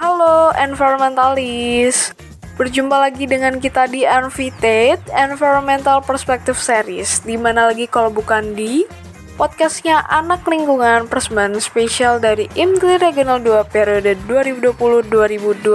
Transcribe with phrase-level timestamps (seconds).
[0.00, 2.16] Halo environmentalis.
[2.56, 7.20] Berjumpa lagi dengan kita di Envitate Environmental Perspective Series.
[7.20, 8.88] Di mana lagi kalau bukan di
[9.36, 15.68] podcastnya Anak Lingkungan Persembahan Spesial dari IMGLI Regional 2 periode 2020-2021.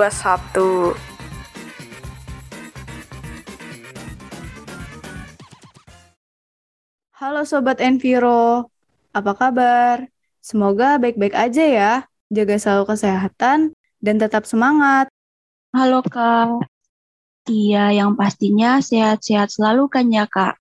[7.13, 8.73] Halo Sobat Enviro,
[9.13, 10.09] apa kabar?
[10.41, 11.93] Semoga baik-baik aja ya,
[12.33, 15.11] jaga selalu kesehatan, dan tetap semangat.
[15.75, 16.63] Halo Kak,
[17.51, 20.55] iya yang pastinya sehat-sehat selalu kan ya Kak?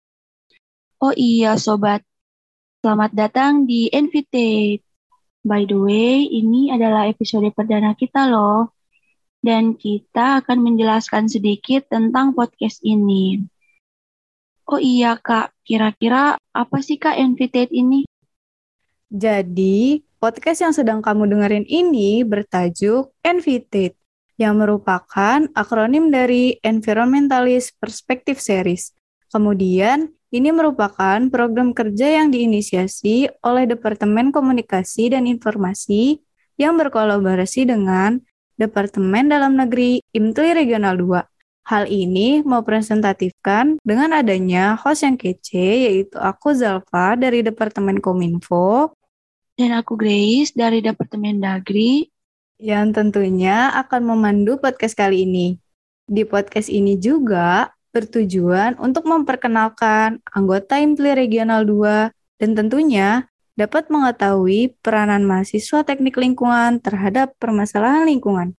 [0.99, 2.03] Oh iya Sobat,
[2.83, 4.83] selamat datang di Envitate.
[5.45, 8.73] By the way, ini adalah episode perdana kita loh.
[9.45, 13.45] Dan kita akan menjelaskan sedikit tentang podcast ini.
[14.65, 18.09] Oh iya Kak, kira-kira apa sih Kak Envitate ini?
[19.13, 23.93] Jadi, podcast yang sedang kamu dengerin ini bertajuk Envitate,
[24.41, 28.97] yang merupakan akronim dari Environmentalist Perspective Series.
[29.29, 36.25] Kemudian, ini merupakan program kerja yang diinisiasi oleh Departemen Komunikasi dan Informasi
[36.57, 38.25] yang berkolaborasi dengan
[38.57, 41.69] Departemen Dalam Negeri IMTLI Regional 2.
[41.69, 48.97] Hal ini mau presentatifkan dengan adanya host yang kece, yaitu aku Zalfa dari Departemen Kominfo,
[49.55, 52.11] Dan aku Grace dari Departemen Dagri.
[52.59, 55.59] yang tentunya akan memandu podcast kali ini.
[56.07, 63.27] Di podcast ini juga bertujuan untuk memperkenalkan anggota IMPLI Regional 2 dan tentunya
[63.59, 68.55] dapat mengetahui peranan mahasiswa teknik lingkungan terhadap permasalahan lingkungan.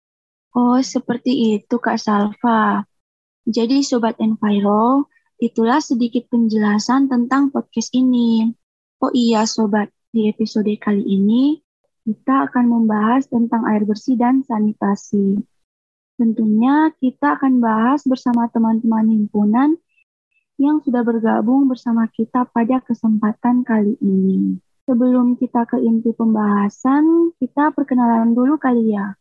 [0.55, 2.87] Oh, seperti itu Kak Salva.
[3.47, 8.51] Jadi Sobat Enviro, itulah sedikit penjelasan tentang podcast ini.
[8.99, 11.59] Oh iya Sobat, di episode kali ini
[12.07, 15.43] kita akan membahas tentang air bersih dan sanitasi.
[16.15, 19.75] Tentunya kita akan bahas bersama teman-teman himpunan
[20.55, 24.55] yang sudah bergabung bersama kita pada kesempatan kali ini.
[24.87, 29.19] Sebelum kita ke inti pembahasan, kita perkenalan dulu kali ya.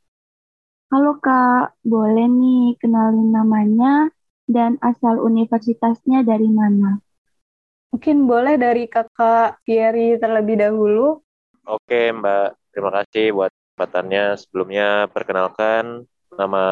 [0.95, 4.15] Halo Kak, boleh nih kenalin namanya
[4.47, 7.04] dan asal universitasnya dari mana?
[7.95, 11.23] Mungkin boleh dari kakak Fieri terlebih dahulu.
[11.63, 12.75] Oke, Mbak.
[12.75, 14.35] Terima kasih buat kesempatannya.
[14.35, 16.03] Sebelumnya, perkenalkan
[16.35, 16.65] nama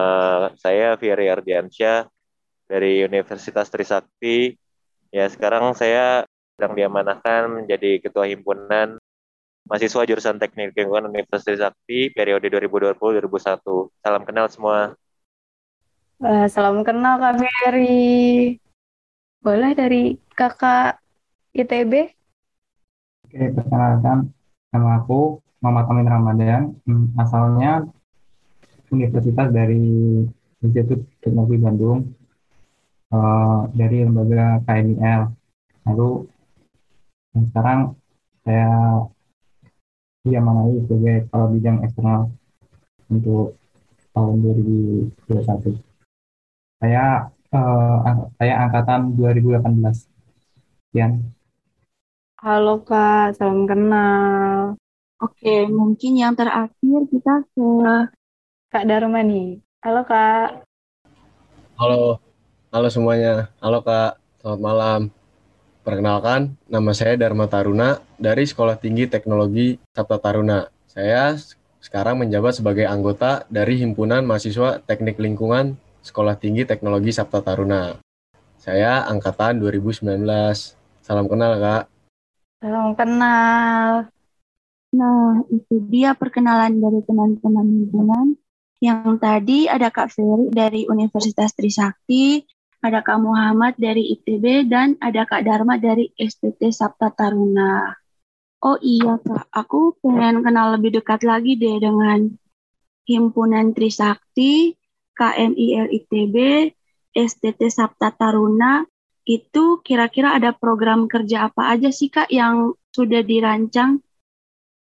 [0.59, 2.11] saya Fieri Ardiansyah
[2.66, 4.59] dari Universitas Trisakti.
[5.15, 6.27] Ya, sekarang saya
[6.59, 8.99] sedang diamanahkan menjadi Ketua Himpunan
[9.71, 13.94] Mahasiswa Jurusan Teknik Lingkungan Universitas Trisakti periode 2020-2021.
[14.03, 14.99] Salam kenal semua.
[16.19, 18.59] Wah, salam kenal Kak Fieri.
[19.38, 20.99] Boleh dari kakak
[21.52, 21.92] ITB?
[23.28, 24.32] Oke, perkenalkan
[24.72, 27.84] nama aku Muhammad Amin Ramadan, Hmm, asalnya
[28.88, 29.84] Universitas dari
[30.64, 32.08] Institut Teknologi Bandung,
[33.12, 35.22] eh, dari lembaga KMIL.
[35.84, 36.10] Lalu
[37.52, 37.80] sekarang
[38.44, 38.72] saya
[40.24, 42.20] diamanai sebagai kepala bidang eksternal
[43.12, 43.60] untuk
[44.16, 45.76] tahun 2021.
[46.80, 50.08] Saya ang- saya angkatan 2018.
[50.88, 51.41] Sekian.
[52.42, 54.75] Halo Kak, salam kenal.
[55.22, 57.66] Oke, mungkin yang terakhir kita ke
[58.66, 59.62] Kak Dharma nih.
[59.78, 60.66] Halo Kak.
[61.78, 62.19] Halo,
[62.75, 63.47] halo semuanya.
[63.62, 65.00] Halo Kak, selamat malam.
[65.86, 70.66] Perkenalkan, nama saya Dharma Taruna dari Sekolah Tinggi Teknologi Sabta Taruna.
[70.91, 71.38] Saya
[71.78, 78.02] sekarang menjabat sebagai anggota dari Himpunan Mahasiswa Teknik Lingkungan Sekolah Tinggi Teknologi Sabta Taruna.
[78.58, 80.26] Saya angkatan 2019.
[81.06, 81.92] Salam kenal, Kak.
[82.62, 84.06] Salam kenal.
[84.95, 88.27] Nah, itu dia perkenalan dari teman-teman himpunan.
[88.78, 92.39] Yang tadi ada Kak Ferry dari Universitas Trisakti,
[92.78, 97.99] ada Kak Muhammad dari ITB, dan ada Kak Dharma dari STT Sabta Taruna.
[98.62, 102.31] Oh iya Kak, aku pengen kenal lebih dekat lagi deh dengan
[103.03, 104.79] Himpunan Trisakti,
[105.19, 106.37] KMIL ITB,
[107.11, 108.87] STT Sabta Taruna.
[109.22, 114.02] Itu kira-kira ada program kerja apa aja sih Kak yang sudah dirancang?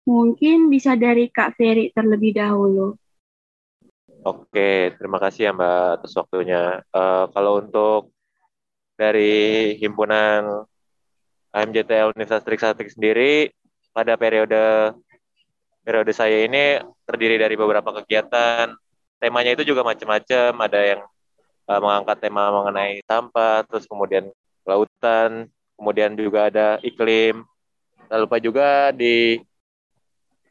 [0.08, 2.96] Mungkin bisa dari Kak Ferry terlebih dahulu.
[4.26, 6.84] Oke, terima kasih ya Mbak atas waktunya.
[6.92, 8.12] Eh, kalau untuk
[9.00, 10.68] dari himpunan
[11.56, 13.48] AMJTL Universitas Trisakti sendiri
[13.96, 14.94] pada periode
[15.82, 18.76] periode saya ini terdiri dari beberapa kegiatan.
[19.20, 20.52] Temanya itu juga macam-macam.
[20.68, 21.02] Ada yang
[21.70, 24.26] eh, mengangkat tema mengenai sampah, terus kemudian
[24.66, 27.46] lautan, kemudian juga ada iklim.
[28.10, 29.38] Tak lupa juga di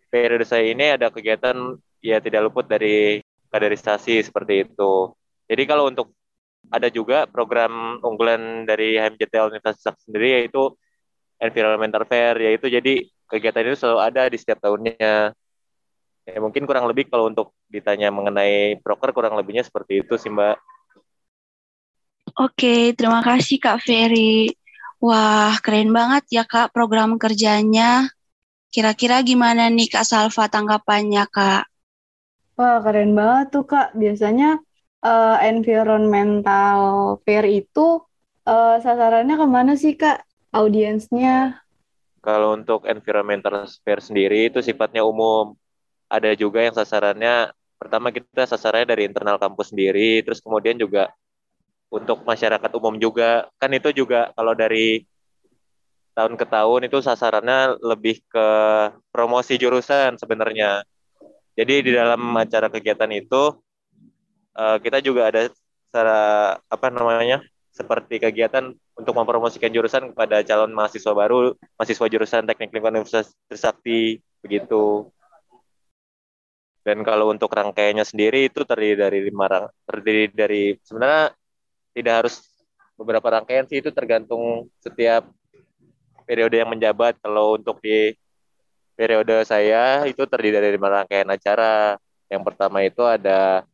[0.08, 3.20] periode saya ini ada kegiatan ya tidak luput dari
[3.50, 5.12] kaderisasi seperti itu.
[5.48, 6.14] Jadi kalau untuk
[6.68, 10.72] ada juga program unggulan dari HMJT Universitas sendiri yaitu
[11.40, 15.32] environmental fair yaitu jadi kegiatan itu selalu ada di setiap tahunnya.
[16.28, 20.60] Ya, mungkin kurang lebih kalau untuk ditanya mengenai broker kurang lebihnya seperti itu sih Mbak.
[22.38, 24.54] Oke, terima kasih Kak Ferry.
[25.02, 28.06] Wah, keren banget ya Kak program kerjanya.
[28.70, 31.66] Kira-kira gimana nih Kak Salva tanggapannya Kak?
[32.54, 33.90] Wah, keren banget tuh Kak.
[33.98, 34.54] Biasanya
[35.02, 36.78] uh, environmental
[37.26, 38.06] fair itu
[38.46, 40.22] uh, sasarannya ke mana sih Kak?
[40.54, 41.58] Audiensnya?
[42.22, 45.58] Kalau untuk environmental fair sendiri itu sifatnya umum.
[46.06, 47.50] Ada juga yang sasarannya,
[47.82, 51.10] pertama kita sasarannya dari internal kampus sendiri, terus kemudian juga
[51.88, 53.48] untuk masyarakat umum juga.
[53.56, 55.04] Kan itu juga kalau dari
[56.18, 58.48] tahun ke tahun itu sasarannya lebih ke
[59.14, 60.82] promosi jurusan sebenarnya.
[61.54, 63.54] Jadi di dalam acara kegiatan itu
[64.58, 65.46] uh, kita juga ada
[65.88, 66.20] secara
[66.66, 72.98] apa namanya seperti kegiatan untuk mempromosikan jurusan kepada calon mahasiswa baru, mahasiswa jurusan Teknik Lingkungan
[72.98, 75.06] Universitas Trisakti begitu.
[76.82, 81.37] Dan kalau untuk rangkaiannya sendiri itu terdiri dari lima terdiri dari sebenarnya
[81.98, 82.34] tidak harus
[82.94, 85.26] beberapa rangkaian sih itu tergantung setiap
[86.22, 87.18] periode yang menjabat.
[87.18, 88.14] Kalau untuk di
[88.98, 91.98] periode saya itu terdiri dari lima rangkaian acara.
[92.28, 93.64] Yang pertama itu ada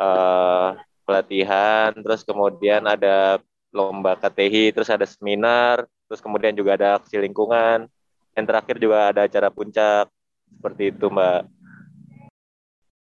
[0.00, 0.74] uh,
[1.04, 7.84] pelatihan, terus kemudian ada lomba KTI, terus ada seminar, terus kemudian juga ada aksi lingkungan,
[8.32, 10.08] yang terakhir juga ada acara puncak,
[10.56, 11.42] seperti itu Mbak.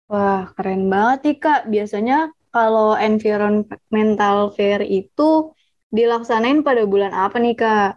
[0.08, 1.62] Wah, keren banget nih Kak.
[1.68, 5.54] Biasanya kalau environmental fair itu
[5.94, 7.92] dilaksanain pada bulan apa nih Kak?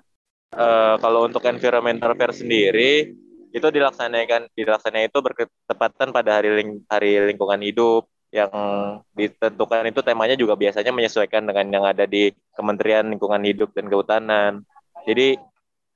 [0.53, 3.17] Uh, kalau untuk environmental fair sendiri,
[3.51, 8.51] itu dilaksanakan dilaksanakan itu bertepatan pada hari ling, hari lingkungan hidup yang
[9.11, 14.53] ditentukan itu temanya juga biasanya menyesuaikan dengan yang ada di Kementerian Lingkungan Hidup dan Kehutanan.
[15.03, 15.35] Jadi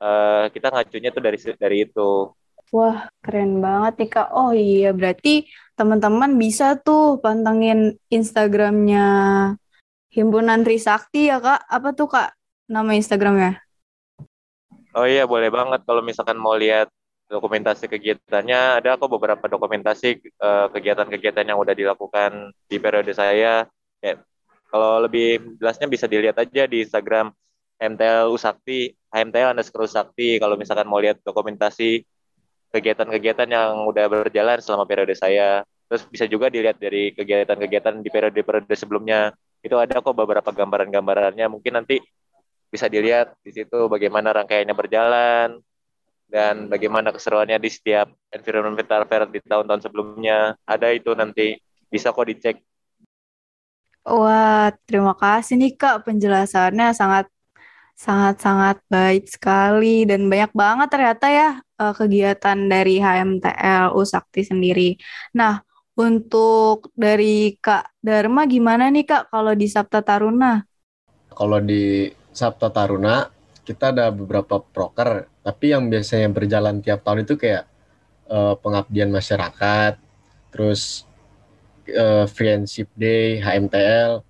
[0.03, 2.35] uh, kita ngacunya tuh dari dari itu.
[2.75, 4.29] Wah, keren banget nih Kak.
[4.35, 9.07] Oh iya, berarti teman-teman bisa tuh pantengin Instagramnya
[10.15, 11.67] Himpunan Trisakti ya Kak.
[11.67, 12.39] Apa tuh Kak
[12.71, 13.59] nama Instagramnya?
[14.95, 16.87] Oh iya, boleh banget kalau misalkan mau lihat
[17.27, 23.67] dokumentasi kegiatannya ada kok beberapa dokumentasi kegiatan kegiatan-kegiatan yang udah dilakukan di periode saya
[23.99, 24.15] ya,
[24.71, 27.33] kalau lebih jelasnya bisa dilihat aja di Instagram
[27.81, 32.07] MTL Usakti HMTL underscore Usakti kalau misalkan mau lihat dokumentasi
[32.75, 38.75] kegiatan-kegiatan yang udah berjalan selama periode saya terus bisa juga dilihat dari kegiatan-kegiatan di periode-periode
[38.75, 39.31] sebelumnya
[39.63, 42.03] itu ada kok beberapa gambaran-gambarannya mungkin nanti
[42.75, 45.63] bisa dilihat di situ bagaimana rangkaiannya berjalan
[46.27, 50.59] dan bagaimana keseruannya di setiap environmental fair di tahun-tahun sebelumnya.
[50.67, 51.55] Ada itu nanti
[51.87, 52.59] bisa kok dicek.
[54.05, 57.31] Wah, terima kasih nih Kak penjelasannya sangat
[57.95, 64.99] sangat sangat baik sekali dan banyak banget ternyata ya eh, kegiatan dari HMTL Usakti sendiri.
[65.39, 65.63] Nah,
[65.95, 70.67] untuk dari Kak Dharma gimana nih Kak kalau di Sabta Taruna?
[71.31, 73.31] Kalau di Sabta Taruna
[73.65, 77.69] kita ada beberapa proker tapi yang biasanya berjalan tiap tahun itu kayak
[78.33, 80.01] uh, pengabdian masyarakat,
[80.49, 81.05] terus
[81.93, 84.25] uh, friendship day, HMTL,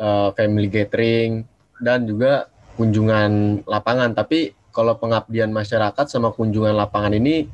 [0.00, 1.44] uh, family gathering,
[1.76, 4.12] dan juga kunjungan lapangan.
[4.12, 7.48] Tapi kalau pengabdian masyarakat sama kunjungan lapangan ini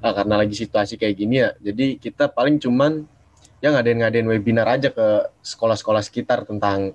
[0.00, 3.02] uh, karena lagi situasi kayak gini ya, jadi kita paling cuman
[3.58, 6.94] yang ngadain-ngadain webinar aja ke sekolah-sekolah sekitar tentang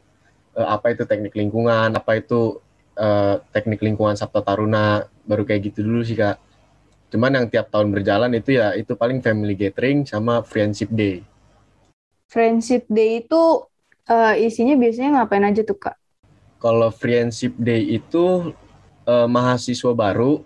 [0.55, 2.63] uh, apa itu teknik lingkungan, apa itu
[2.95, 6.39] uh, teknik lingkungan Sabta Taruna baru kayak gitu dulu sih kak.
[7.11, 11.21] Cuman yang tiap tahun berjalan itu ya itu paling family gathering sama friendship day.
[12.31, 13.67] Friendship day itu
[14.07, 15.99] uh, isinya biasanya ngapain aja tuh kak
[16.63, 18.55] kalau friendship day itu
[19.03, 20.39] uh, mahasiswa baru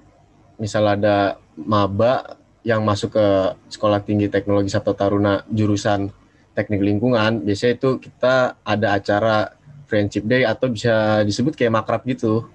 [0.58, 3.28] misal ada maba yang masuk ke
[3.70, 6.10] sekolah tinggi teknologi Sabta Taruna jurusan
[6.58, 9.54] teknik lingkungan biasanya itu kita ada acara
[9.86, 12.50] friendship day atau bisa disebut kayak makrab gitu.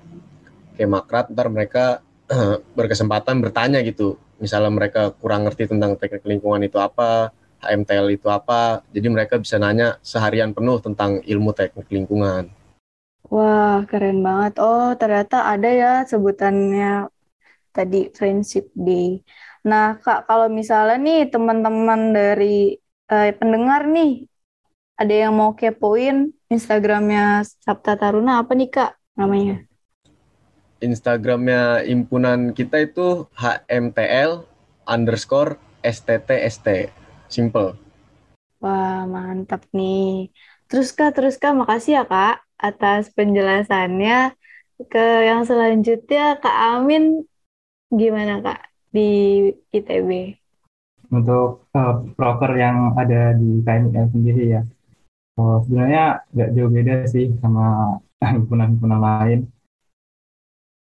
[0.77, 1.85] Kayak makrab ntar mereka
[2.79, 4.21] berkesempatan bertanya gitu.
[4.43, 7.31] Misalnya mereka kurang ngerti tentang teknik lingkungan itu apa
[7.63, 12.51] HMTL itu apa jadi mereka bisa nanya seharian penuh tentang ilmu teknik lingkungan
[13.33, 16.85] wah keren banget oh ternyata ada ya sebutannya
[17.77, 19.07] tadi friendship day
[19.69, 22.47] nah kak kalau misalnya nih teman-teman dari
[23.13, 24.11] eh, pendengar nih
[25.01, 26.17] ada yang mau kepoin
[26.55, 29.55] Instagramnya Sabta Taruna apa nih Kak namanya?
[30.83, 34.33] Instagramnya himpunan kita itu HMTL
[34.85, 36.91] underscore STTST.
[37.31, 37.79] Simple.
[38.63, 40.03] Wah, mantap nih.
[40.69, 44.39] Terus Kak, terus Kak, makasih ya Kak atas penjelasannya.
[44.87, 47.27] Ke yang selanjutnya, Kak Amin
[47.93, 48.61] gimana Kak
[48.95, 49.11] di
[49.75, 50.39] ITB?
[51.13, 54.63] Untuk uh, yang ada di KMIL sendiri ya,
[55.37, 57.99] oh, sebenarnya nggak jauh beda sih sama
[58.33, 59.41] himpunan-himpunan lain.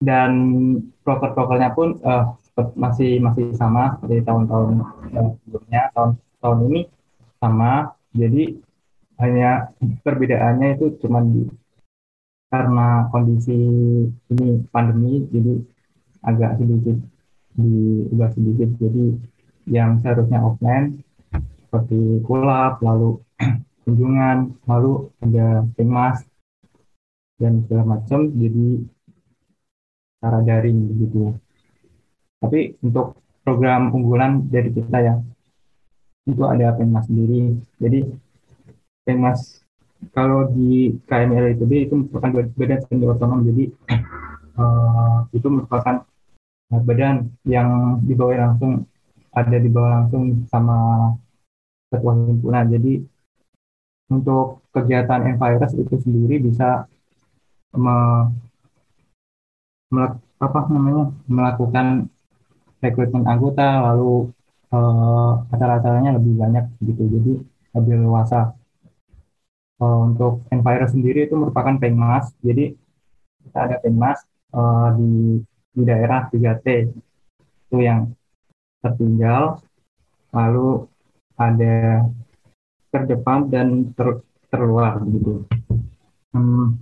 [0.01, 0.33] Dan
[1.05, 2.35] proker-prokernya pun uh,
[2.75, 4.81] masih masih sama seperti tahun-tahun
[5.45, 5.83] sebelumnya.
[5.93, 6.81] Tahun tahun ini
[7.41, 8.43] sama, jadi
[9.21, 9.71] hanya
[10.03, 11.47] perbedaannya itu cuma di
[12.53, 13.59] karena kondisi
[14.31, 15.55] ini pandemi, jadi
[16.25, 16.97] agak sedikit
[17.55, 18.71] diubah sedikit.
[18.79, 19.05] Jadi
[19.71, 21.01] yang seharusnya offline
[21.67, 23.19] seperti kulap, lalu
[23.87, 26.23] kunjungan, lalu ada pengmas
[27.39, 28.87] dan segala macam jadi
[30.23, 31.35] cara daring begitu.
[32.39, 35.15] Tapi untuk program unggulan dari kita ya
[36.25, 37.61] itu ada pengmas sendiri.
[37.77, 38.01] Jadi
[39.05, 39.64] pengmas
[40.13, 43.41] kalau di KML ITB itu merupakan badan sendiri otonom.
[43.47, 43.65] Jadi
[44.59, 46.05] uh, itu merupakan
[46.71, 48.85] badan yang dibawa langsung
[49.35, 50.79] ada di bawah langsung sama
[51.91, 52.65] ketua himpunan.
[52.71, 52.93] Jadi
[54.11, 56.87] untuk kegiatan Envirus itu sendiri bisa
[57.75, 58.29] me,
[59.91, 61.87] melak, apa namanya melakukan
[62.85, 64.29] rekrutmen anggota lalu
[64.71, 67.03] uh, acara-acaranya lebih banyak gitu.
[67.09, 67.33] Jadi
[67.75, 68.55] lebih luasa
[69.81, 72.75] uh, untuk Envirus sendiri itu merupakan pengmas jadi
[73.45, 74.23] kita ada pengmas
[74.55, 75.41] uh, di
[75.75, 76.67] di daerah 3T
[77.67, 78.15] itu yang
[78.79, 79.59] tertinggal,
[80.31, 80.87] lalu
[81.35, 82.07] ada
[82.95, 85.43] terdepan dan ter, terluar gitu.
[86.31, 86.79] Hmm,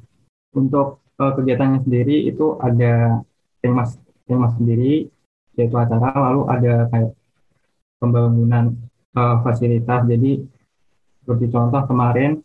[0.52, 3.24] untuk uh, kegiatannya sendiri itu ada
[3.64, 3.88] tema
[4.28, 5.08] tema sendiri
[5.56, 7.12] yaitu acara, lalu ada kayak
[7.96, 8.76] pembangunan
[9.16, 10.04] uh, fasilitas.
[10.04, 10.44] Jadi
[11.24, 12.44] seperti contoh kemarin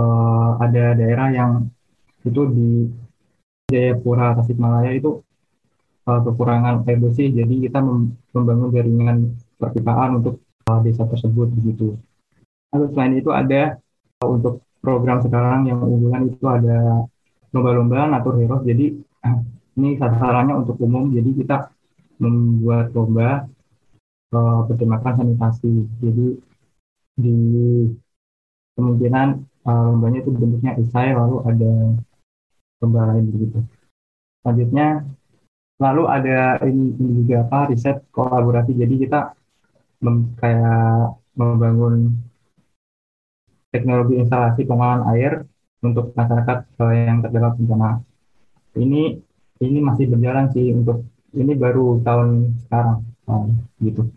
[0.00, 1.52] uh, ada daerah yang
[2.24, 2.68] itu di
[3.70, 5.20] Jayapura Tasikmalaya itu
[6.08, 7.78] uh, kekurangan air bersih, jadi kita
[8.34, 9.18] membangun jaringan
[9.60, 11.96] perpipaan untuk uh, desa tersebut begitu.
[12.72, 13.78] Lalu selain itu ada
[14.24, 17.04] uh, untuk program sekarang yang unggulan itu ada
[17.52, 18.64] lomba-lomba natur heroes.
[18.64, 18.98] Jadi
[19.78, 21.12] ini sasarannya untuk umum.
[21.12, 21.70] Jadi kita
[22.20, 23.46] membuat lomba
[24.34, 25.72] uh, bertemakan sanitasi.
[26.02, 26.26] Jadi
[27.20, 27.36] di
[28.74, 31.72] kemungkinan uh, lombanya itu bentuknya esai lalu ada
[32.80, 33.58] lomba lain begitu.
[34.40, 35.04] Selanjutnya
[35.80, 38.72] lalu ada ini, ini juga apa riset kolaborasi.
[38.76, 39.36] Jadi kita
[40.04, 42.16] mem, kayak membangun
[43.72, 45.32] teknologi instalasi pengolahan air
[45.80, 47.90] untuk masyarakat uh, yang terdampak bencana.
[48.76, 49.02] Ini
[49.60, 51.04] ini masih berjalan sih untuk
[51.36, 53.48] ini baru tahun sekarang um,
[53.80, 54.08] gitu.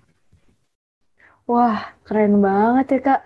[1.44, 3.22] Wah keren banget ya kak.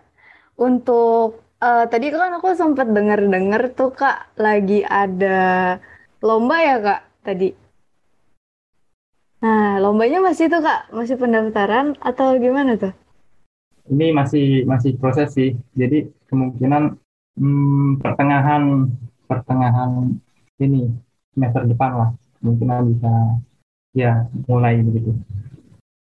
[0.58, 5.78] Untuk uh, tadi kan aku sempat dengar-dengar tuh kak lagi ada
[6.22, 7.68] lomba ya kak tadi
[9.38, 12.94] Nah, lombanya masih tuh Kak, masih pendaftaran atau gimana tuh?
[13.86, 15.54] Ini masih masih proses sih.
[15.78, 16.98] Jadi kemungkinan
[17.38, 18.90] hmm, pertengahan
[19.30, 20.18] pertengahan
[20.58, 20.90] ini
[21.38, 22.10] semester depan lah
[22.42, 23.14] mungkin bisa
[23.94, 25.14] ya mulai begitu.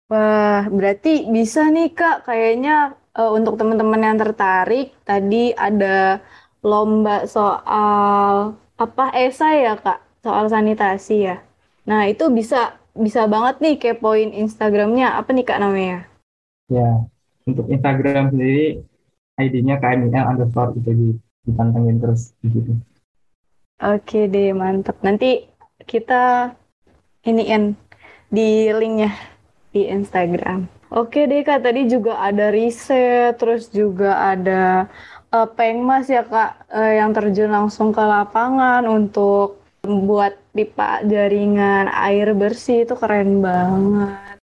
[0.09, 6.21] Wah, berarti bisa nih Kak, kayaknya uh, untuk teman-teman yang tertarik tadi ada
[6.59, 11.37] lomba soal apa esai ya Kak, soal sanitasi ya.
[11.87, 15.15] Nah, itu bisa bisa banget nih kepoin Instagramnya.
[15.19, 16.05] Apa nih Kak namanya?
[16.69, 17.07] Ya,
[17.47, 18.83] untuk Instagram sendiri
[19.39, 21.17] ID-nya KMIL underscore ITB.
[21.47, 22.73] Dipantengin terus di situ.
[23.79, 24.99] Oke deh, mantap.
[24.99, 25.47] Nanti
[25.87, 26.51] kita
[27.23, 27.79] iniin
[28.27, 29.15] di linknya
[29.71, 30.78] di Instagram.
[30.89, 34.89] Oke deh Kak, tadi juga ada riset, terus juga ada
[35.29, 42.33] uh, pengmas ya Kak, uh, yang terjun langsung ke lapangan untuk membuat pipa jaringan air
[42.33, 44.41] bersih itu keren banget.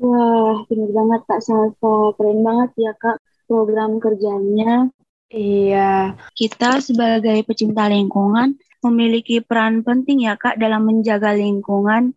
[0.00, 1.96] Wah, benar banget Kak Salva.
[2.16, 3.18] Keren banget ya Kak
[3.48, 4.88] program kerjanya.
[5.28, 6.16] Iya.
[6.32, 12.16] Kita sebagai pecinta lingkungan memiliki peran penting ya Kak dalam menjaga lingkungan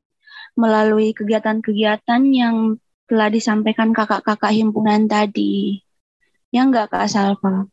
[0.60, 5.82] melalui kegiatan-kegiatan yang telah disampaikan kakak-kakak himpunan tadi.
[6.54, 7.66] Ya enggak Kak Salva?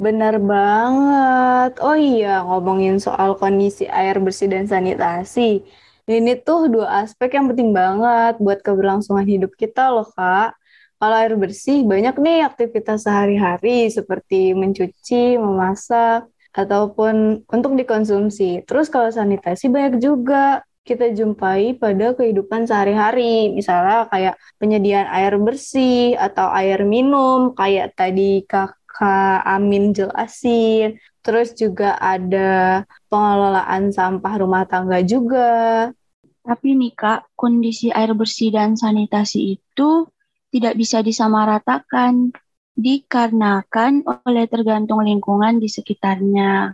[0.00, 1.72] Benar banget.
[1.84, 5.60] Oh iya, ngomongin soal kondisi air bersih dan sanitasi.
[6.08, 10.56] Ini tuh dua aspek yang penting banget buat keberlangsungan hidup kita loh, Kak.
[10.98, 18.66] Kalau air bersih, banyak nih aktivitas sehari-hari seperti mencuci, memasak, ataupun untuk dikonsumsi.
[18.66, 20.66] Terus kalau sanitasi banyak juga.
[20.88, 23.52] Kita jumpai pada kehidupan sehari-hari.
[23.52, 30.96] Misalnya kayak penyediaan air bersih atau air minum, kayak tadi Kakak Amin jelasin.
[31.20, 35.92] Terus juga ada pengelolaan sampah rumah tangga juga.
[36.40, 40.08] Tapi nih Kak, kondisi air bersih dan sanitasi itu
[40.48, 42.32] tidak bisa disamaratakan
[42.72, 46.72] dikarenakan oleh tergantung lingkungan di sekitarnya.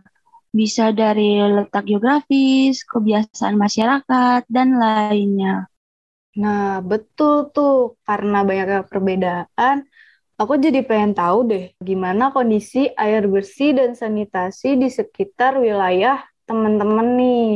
[0.55, 5.67] Bisa dari letak geografis, kebiasaan masyarakat, dan lainnya.
[6.39, 7.99] Nah, betul tuh.
[8.07, 9.83] Karena banyaknya perbedaan,
[10.39, 17.19] aku jadi pengen tahu deh gimana kondisi air bersih dan sanitasi di sekitar wilayah teman-teman
[17.19, 17.51] nih.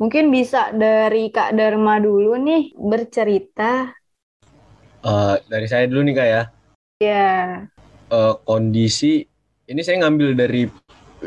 [0.00, 3.92] Mungkin bisa dari Kak Dharma dulu nih bercerita.
[5.06, 6.34] Uh, dari saya dulu nih Kak ya.
[6.34, 6.44] Ya.
[6.98, 7.46] Yeah.
[8.10, 9.22] Uh, kondisi
[9.70, 10.66] ini saya ngambil dari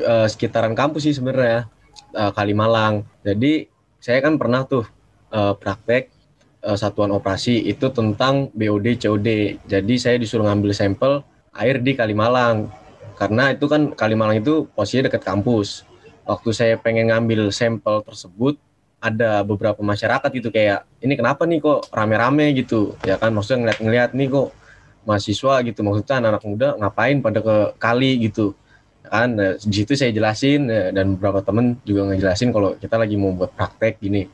[0.02, 1.70] uh, sekitaran kampus sih sebenarnya
[2.18, 3.06] uh, Kalimalang.
[3.22, 3.68] Jadi
[4.02, 4.86] saya kan pernah tuh
[5.32, 6.10] uh, praktek
[6.66, 9.30] uh, satuan operasi itu tentang BOD COD.
[9.68, 11.22] Jadi saya disuruh ngambil sampel
[11.54, 12.70] air di Kalimalang.
[13.14, 15.86] Karena itu kan Kalimalang itu posisinya dekat kampus.
[16.24, 18.56] Waktu saya pengen ngambil sampel tersebut
[19.04, 22.96] ada beberapa masyarakat gitu kayak ini kenapa nih kok rame-rame gitu?
[23.04, 24.56] Ya kan maksudnya ngeliat-ngeliat nih kok
[25.04, 25.80] mahasiswa gitu.
[25.84, 28.56] Maksudnya anak-anak muda ngapain pada ke kali gitu
[29.14, 33.14] kan nah, di situ saya jelasin ya, dan beberapa temen juga ngejelasin kalau kita lagi
[33.14, 34.26] mau buat praktek gini.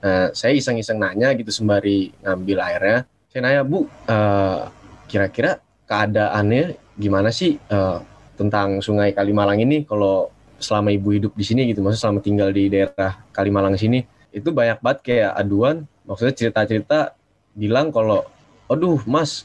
[0.00, 2.98] Nah, saya iseng-iseng nanya gitu sembari ngambil airnya.
[3.28, 4.72] Saya nanya bu uh,
[5.04, 8.00] kira-kira keadaannya gimana sih uh,
[8.40, 12.72] tentang sungai Kalimalang ini kalau selama ibu hidup di sini gitu, maksudnya selama tinggal di
[12.72, 14.00] daerah Kalimalang sini,
[14.32, 17.18] itu banyak banget kayak aduan, maksudnya cerita-cerita
[17.52, 18.24] bilang kalau,
[18.70, 19.44] aduh mas,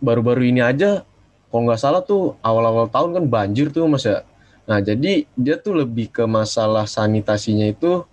[0.00, 1.04] baru-baru ini aja,
[1.48, 4.24] kalau nggak salah tuh awal-awal tahun kan banjir tuh mas ya.
[4.68, 8.04] Nah jadi dia tuh lebih ke masalah sanitasinya itu,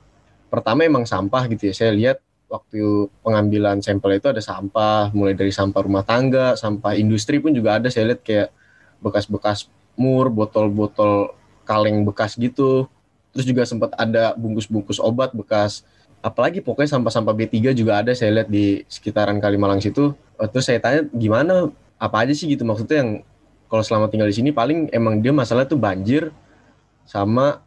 [0.48, 5.52] pertama emang sampah gitu ya, saya lihat waktu pengambilan sampel itu ada sampah, mulai dari
[5.52, 8.56] sampah rumah tangga, sampah industri pun juga ada, saya lihat kayak
[9.04, 9.68] bekas-bekas
[10.00, 11.36] mur, botol-botol
[11.68, 12.88] kaleng bekas gitu.
[13.36, 15.84] Terus juga sempat ada bungkus-bungkus obat bekas
[16.26, 20.18] apalagi pokoknya sampah-sampah B3 juga ada saya lihat di sekitaran Kalimalang situ.
[20.50, 21.70] Terus saya tanya gimana
[22.06, 23.12] apa aja sih gitu maksudnya yang
[23.66, 26.30] kalau selama tinggal di sini paling emang dia masalah tuh banjir
[27.10, 27.66] sama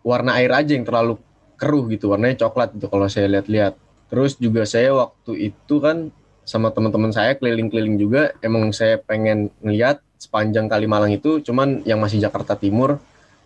[0.00, 1.20] warna air aja yang terlalu
[1.60, 3.76] keruh gitu warnanya coklat gitu kalau saya lihat-lihat
[4.08, 6.08] terus juga saya waktu itu kan
[6.44, 12.20] sama teman-teman saya keliling-keliling juga emang saya pengen ngeliat sepanjang Kalimalang itu cuman yang masih
[12.20, 13.00] Jakarta Timur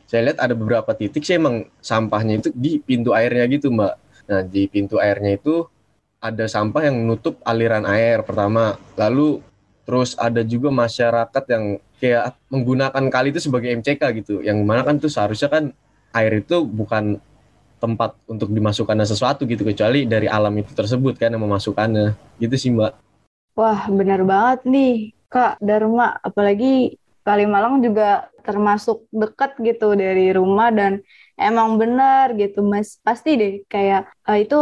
[0.09, 3.95] saya lihat ada beberapa titik sih emang sampahnya itu di pintu airnya gitu mbak.
[4.33, 5.69] Nah di pintu airnya itu
[6.17, 8.81] ada sampah yang menutup aliran air pertama.
[8.97, 9.45] Lalu
[9.89, 11.65] terus ada juga masyarakat yang
[11.97, 14.45] kayak menggunakan kali itu sebagai MCK gitu.
[14.45, 15.73] Yang mana kan tuh seharusnya kan
[16.13, 17.17] air itu bukan
[17.81, 22.69] tempat untuk dimasukkannya sesuatu gitu kecuali dari alam itu tersebut kan yang memasukkannya gitu sih
[22.69, 22.93] mbak.
[23.57, 31.05] Wah benar banget nih Kak Dharma apalagi Kalimalang juga termasuk dekat gitu dari rumah dan
[31.37, 34.57] emang benar gitu mas pasti deh kayak uh, itu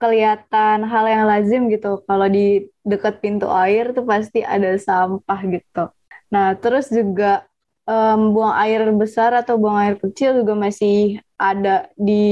[0.00, 5.92] kelihatan hal yang lazim gitu kalau di dekat pintu air tuh pasti ada sampah gitu
[6.32, 7.44] nah terus juga
[7.84, 12.24] um, buang air besar atau buang air kecil juga masih ada di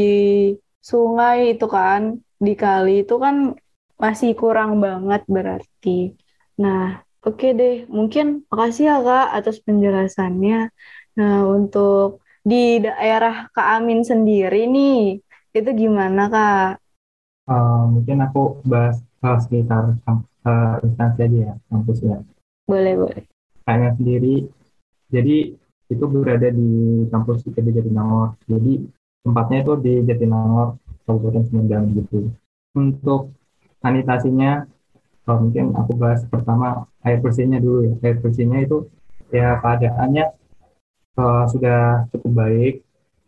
[0.91, 2.01] sungai itu kan
[2.41, 3.55] di kali itu kan
[3.99, 6.17] masih kurang banget berarti
[6.63, 10.71] nah Oke deh, mungkin makasih ya Kak atas penjelasannya.
[11.19, 15.19] Nah, untuk di daerah Kak Amin sendiri nih,
[15.57, 16.88] itu gimana Kak?
[17.49, 22.21] Uh, mungkin aku bahas hal sekitar uh, instansi aja ya, kampus ya.
[22.69, 23.25] Boleh, boleh.
[23.65, 24.35] Kayaknya sendiri,
[25.09, 25.37] jadi
[25.89, 28.37] itu berada di kampus kita di Jatinangor.
[28.45, 28.85] Jadi
[29.25, 30.77] tempatnya itu di Jatinangor,
[31.09, 32.29] Kabupaten Sumedang gitu.
[32.77, 33.33] Untuk
[33.81, 34.69] sanitasinya
[35.25, 38.89] kalau mungkin aku bahas pertama air bersihnya dulu ya air bersihnya itu
[39.29, 40.25] ya keadaannya
[41.21, 42.75] uh, sudah cukup baik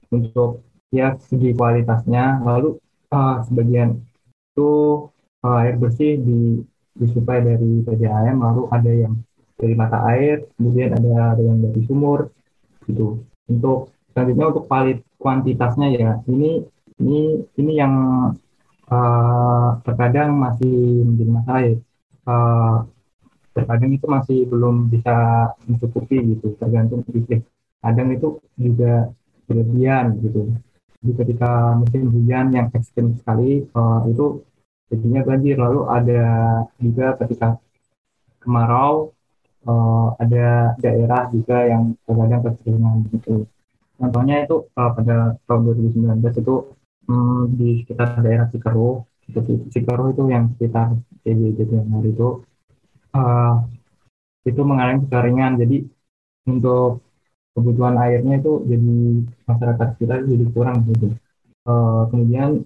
[0.09, 2.81] untuk ya segi kualitasnya lalu
[3.13, 4.01] uh, sebagian
[4.61, 5.09] itu
[5.41, 6.61] uh, air bersih di
[6.93, 9.17] disuplai dari PDAM lalu ada yang
[9.57, 12.29] dari mata air kemudian ada ada yang dari sumur
[12.85, 13.25] gitu.
[13.49, 14.65] Untuk selanjutnya untuk
[15.17, 16.61] kuantitasnya ya ini
[17.01, 17.95] ini ini yang
[18.93, 21.75] uh, terkadang masih menjadi masalah ya
[22.29, 22.77] uh,
[23.57, 25.17] terkadang itu masih belum bisa
[25.65, 27.49] mencukupi gitu tergantung titik
[27.81, 29.09] kadang itu juga
[29.49, 30.53] berlebihan gitu.
[31.01, 34.45] Jadi ketika musim hujan yang ekstrim sekali uh, itu
[34.91, 35.57] jadinya banjir.
[35.57, 36.23] Lalu ada
[36.83, 37.49] juga ketika
[38.43, 39.15] kemarau
[39.65, 43.47] uh, ada daerah juga yang terkadang kekeringan gitu.
[44.01, 46.55] Contohnya itu uh, pada tahun 2019 itu
[47.07, 49.05] hmm, di sekitar daerah Cikeruh
[49.71, 52.29] Cikeruh itu yang sekitar TB Jatinangor itu
[53.15, 53.63] uh,
[54.43, 55.61] itu mengalami kekeringan.
[55.61, 55.87] Jadi
[56.51, 57.05] untuk
[57.55, 58.95] kebutuhan airnya itu jadi
[59.47, 61.15] masyarakat kita jadi kurang gitu.
[61.69, 62.65] Uh, kemudian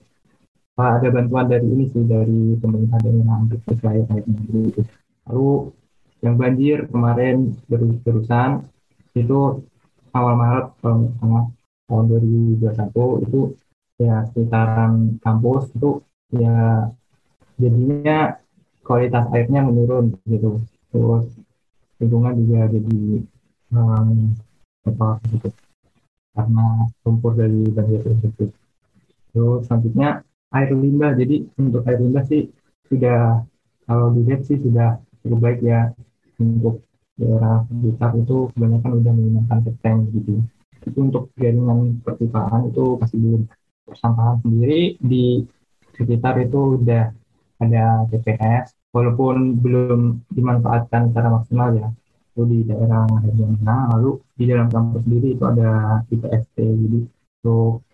[0.74, 4.82] ada bantuan dari ini sih dari pemerintah untuk supply airnya gitu.
[5.30, 5.50] Lalu
[6.26, 8.66] yang banjir kemarin terus-terusan
[9.14, 9.62] itu
[10.10, 13.40] awal Maret tahun 2021 itu
[14.02, 16.02] ya sekitaran kampus itu
[16.34, 16.90] ya
[17.54, 18.34] jadinya
[18.82, 20.58] kualitas airnya menurun gitu.
[20.90, 21.30] Terus
[22.02, 22.98] lingkungan juga jadi
[23.70, 24.34] um,
[24.90, 25.54] apa gitu.
[26.34, 28.50] Karena lumpur dari banjir tersebut.
[29.30, 32.48] Terus selanjutnya air limbah jadi untuk air limbah sih
[32.86, 33.42] sudah
[33.84, 35.92] kalau dilihat sih sudah cukup baik ya
[36.40, 40.42] untuk daerah sekitar itu kebanyakan udah menggunakan tank gitu.
[40.84, 43.42] Itu untuk jaringan perpipaan itu masih belum.
[43.94, 45.44] Sampahan sendiri di
[45.94, 47.12] sekitar itu udah
[47.60, 51.88] ada TPS, walaupun belum dimanfaatkan secara maksimal ya.
[52.34, 57.00] Itu di daerah Herjana, lalu di dalam kampus sendiri itu ada IPST, jadi
[57.44, 57.86] untuk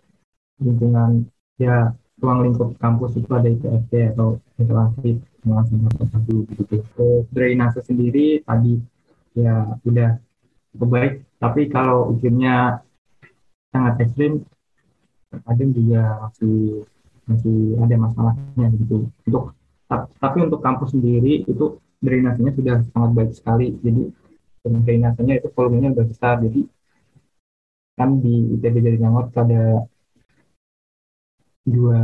[0.63, 1.29] lingkungan
[1.61, 6.61] ya ruang lingkup kampus itu ada IPST atau instalasi pengawasan satu gitu.
[6.69, 8.77] Terus drainase sendiri tadi
[9.33, 10.21] ya udah
[10.71, 11.13] cukup baik.
[11.41, 12.85] Tapi kalau ukirnya
[13.73, 14.45] sangat ekstrim
[15.31, 16.85] kadang juga masih
[17.25, 19.09] masih ada masalahnya gitu.
[19.25, 19.57] Untuk
[20.21, 23.73] tapi untuk kampus sendiri itu drainasenya sudah sangat baik sekali.
[23.81, 24.13] Jadi
[24.61, 26.37] drainasenya itu volumenya udah besar.
[26.37, 26.69] Jadi
[27.97, 29.89] kan di ITB Jatinangor ada
[31.65, 32.01] dua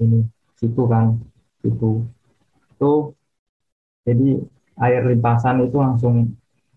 [0.00, 0.24] ini
[0.56, 1.20] situ kan
[1.60, 2.04] situ
[2.74, 2.92] itu
[4.04, 4.28] jadi
[4.80, 6.32] air limpasan itu langsung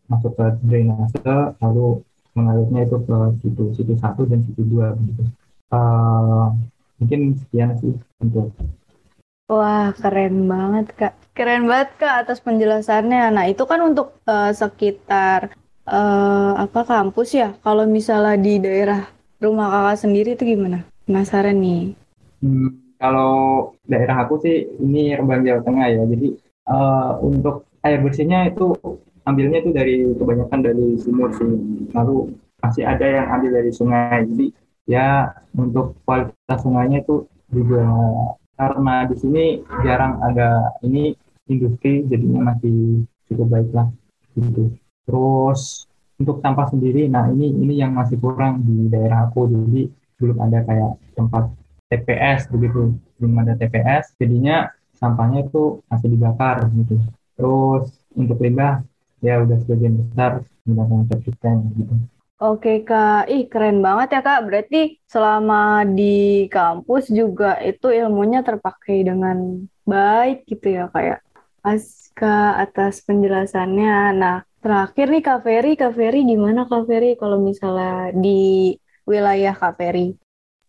[0.07, 1.19] masuk ke drainase
[1.59, 2.03] lalu
[2.35, 5.23] mengalirnya itu ke situ situ satu dan situ dua begitu
[5.73, 6.53] uh,
[7.01, 8.53] mungkin sekian sih untuk
[9.47, 11.15] Wah, keren banget, Kak.
[11.31, 13.31] Keren banget, Kak, atas penjelasannya.
[13.31, 15.55] Nah, itu kan untuk uh, sekitar
[15.87, 17.55] uh, apa kampus ya.
[17.63, 19.07] Kalau misalnya di daerah
[19.39, 20.83] rumah Kakak sendiri itu gimana?
[21.07, 21.95] Penasaran nih.
[22.41, 22.69] Hmm,
[23.01, 23.33] kalau
[23.85, 26.03] daerah aku sih ini Rembang Jawa Tengah ya.
[26.05, 26.27] Jadi
[26.69, 28.73] uh, untuk air bersihnya itu
[29.25, 31.49] ambilnya itu dari kebanyakan dari sumur sih.
[31.93, 34.25] Lalu masih ada yang ambil dari sungai.
[34.25, 34.45] Jadi
[34.87, 37.85] ya untuk kualitas sungainya itu juga
[38.57, 39.45] karena di sini
[39.85, 41.13] jarang ada ini
[41.47, 43.87] industri jadinya masih cukup baik lah
[44.33, 44.73] gitu.
[45.05, 45.85] Terus
[46.17, 49.45] untuk sampah sendiri nah ini ini yang masih kurang di daerah aku.
[49.45, 49.85] Jadi
[50.17, 51.53] belum ada kayak tempat
[51.87, 56.99] TPS begitu belum ada TPS jadinya sampahnya itu masih dibakar gitu
[57.37, 57.85] terus
[58.17, 58.81] untuk limbah
[59.21, 61.93] ya udah sebagian besar menggunakan septic tank gitu.
[62.37, 64.45] Oke Kak, ih keren banget ya Kak.
[64.45, 71.17] Berarti selama di kampus juga itu ilmunya terpakai dengan baik gitu ya Kak ya.
[71.65, 74.13] Aska atas penjelasannya.
[74.13, 78.77] Nah, terakhir nih Kak Ferry, Kak Ferry gimana Kak Ferry kalau misalnya di
[79.09, 80.13] wilayah Kak Ferry?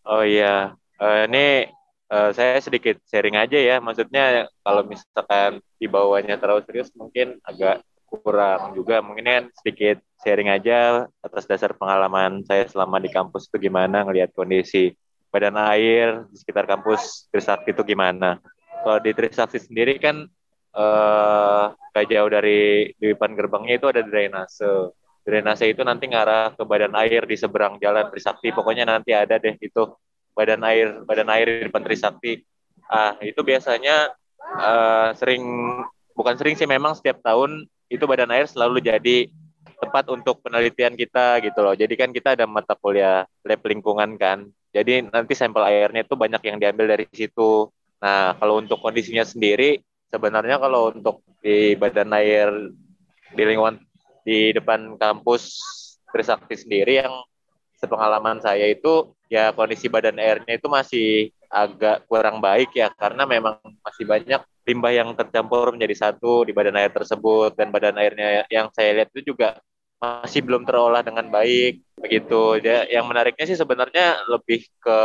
[0.09, 1.71] Oh iya, uh, ini
[2.11, 3.77] uh, saya sedikit sharing aja ya.
[3.79, 10.49] Maksudnya kalau misalkan di bawahnya terlalu serius mungkin agak kurang juga mungkin kan sedikit sharing
[10.49, 14.97] aja atas dasar pengalaman saya selama di kampus itu gimana ngelihat kondisi
[15.29, 18.41] badan air di sekitar kampus Trisakti itu gimana.
[18.81, 20.25] Kalau di Trisakti sendiri kan
[20.73, 24.97] eh, gak jauh dari di depan gerbangnya itu ada drainase.
[25.29, 28.49] Drainase itu nanti ngarah ke badan air di seberang jalan Trisakti.
[28.57, 29.85] Pokoknya nanti ada deh itu
[30.39, 32.47] badan air badan air di depan Trisakti.
[32.87, 35.43] Ah itu biasanya eh, sering
[36.15, 39.27] bukan sering sih memang setiap tahun itu badan air selalu jadi
[39.83, 41.75] tempat untuk penelitian kita gitu loh.
[41.75, 44.47] Jadi kan kita ada mata kuliah lab lingkungan kan.
[44.71, 47.67] Jadi nanti sampel airnya itu banyak yang diambil dari situ.
[47.99, 52.49] Nah, kalau untuk kondisinya sendiri sebenarnya kalau untuk di badan air
[53.33, 53.81] di lingkungan
[54.25, 55.61] di depan kampus
[56.09, 57.13] Trisakti sendiri yang
[57.77, 63.61] sepengalaman saya itu ya kondisi badan airnya itu masih agak kurang baik ya karena memang
[63.85, 68.69] masih banyak limbah yang tercampur menjadi satu di badan air tersebut dan badan airnya yang
[68.77, 69.57] saya lihat itu juga
[69.99, 72.61] masih belum terolah dengan baik begitu.
[72.63, 74.99] Ya, yang menariknya sih sebenarnya lebih ke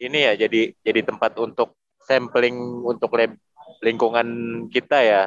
[0.00, 3.34] ini ya jadi jadi tempat untuk sampling untuk lab
[3.84, 4.28] lingkungan
[4.72, 5.22] kita ya.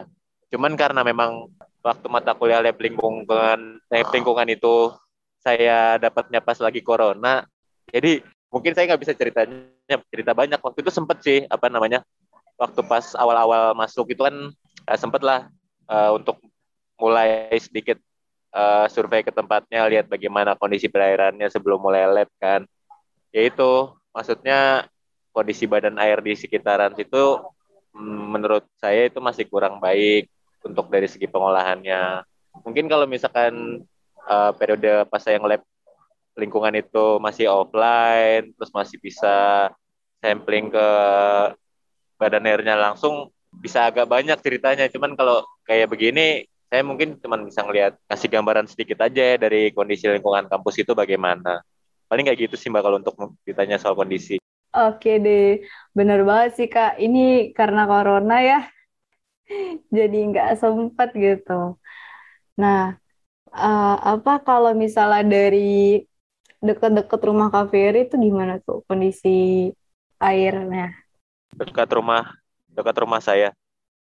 [0.49, 1.51] Cuman karena memang
[1.85, 4.89] waktu mata kuliah lab lingkungan lab lingkungan itu
[5.43, 7.45] saya dapatnya pas lagi corona.
[7.91, 12.03] Jadi mungkin saya nggak bisa ceritanya cerita banyak waktu itu sempet sih apa namanya
[12.59, 14.35] waktu pas awal-awal masuk itu kan
[14.85, 15.47] uh, sempet lah
[15.87, 16.37] uh, untuk
[16.99, 17.97] mulai sedikit
[18.53, 22.67] uh, survei ke tempatnya lihat bagaimana kondisi perairannya sebelum mulai lab kan
[23.33, 24.85] ya itu maksudnya
[25.31, 27.39] kondisi badan air di sekitaran situ
[27.95, 30.27] mm, menurut saya itu masih kurang baik
[30.61, 32.21] untuk dari segi pengolahannya.
[32.61, 33.81] Mungkin kalau misalkan
[34.27, 35.63] uh, periode pas saya nge-lab
[36.35, 39.67] lingkungan itu masih offline, terus masih bisa
[40.21, 40.87] sampling ke
[42.15, 44.87] badan airnya langsung, bisa agak banyak ceritanya.
[44.87, 49.75] Cuman kalau kayak begini, saya mungkin cuma bisa ngelihat kasih gambaran sedikit aja ya dari
[49.75, 51.59] kondisi lingkungan kampus itu bagaimana.
[52.07, 54.39] Paling kayak gitu sih mbak kalau untuk ditanya soal kondisi.
[54.71, 56.95] Oke deh, bener banget sih Kak.
[56.95, 58.59] Ini karena corona ya,
[59.95, 61.75] jadi nggak sempat gitu.
[62.55, 62.95] Nah,
[63.51, 66.07] uh, apa kalau misalnya dari
[66.61, 69.69] dekat-dekat rumah Kak Ferry itu gimana tuh kondisi
[70.21, 70.93] airnya?
[71.57, 72.37] Dekat rumah,
[72.71, 73.49] dekat rumah saya.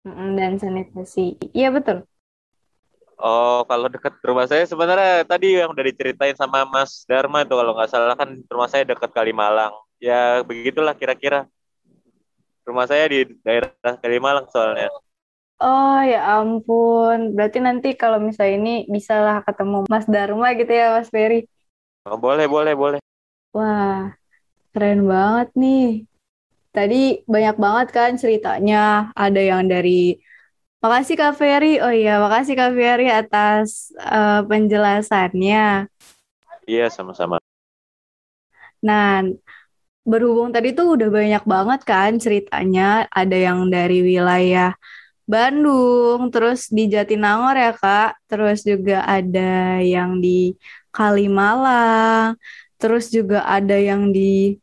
[0.06, 1.34] Dan sanitasi.
[1.50, 2.06] Iya betul.
[3.18, 7.72] Oh, kalau dekat rumah saya sebenarnya tadi yang udah diceritain sama Mas Dharma itu kalau
[7.72, 11.48] nggak salah kan rumah saya dekat Kalimalang ya begitulah kira-kira
[12.68, 13.72] rumah saya di daerah
[14.04, 14.92] Kalimalang soalnya
[15.56, 20.92] Oh ya ampun, berarti nanti kalau misalnya ini bisa lah ketemu Mas Dharma gitu ya
[21.00, 21.48] Mas Ferry.
[22.06, 23.00] Oh, boleh, boleh, boleh.
[23.50, 24.14] Wah,
[24.70, 26.06] keren banget nih.
[26.70, 30.14] Tadi banyak banget kan ceritanya, ada yang dari
[30.78, 35.90] Makasih Kak Ferry, oh iya makasih Kak Ferry atas uh, penjelasannya.
[36.62, 37.42] Iya, sama-sama.
[38.86, 39.26] Nah,
[40.06, 44.78] berhubung tadi tuh udah banyak banget kan ceritanya, ada yang dari wilayah
[45.26, 50.54] Bandung, terus di Jatinangor ya Kak, terus juga ada yang di
[50.96, 52.40] Kalimalang,
[52.80, 54.56] terus juga ada yang di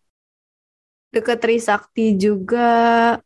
[1.13, 3.22] deket Trisakti juga,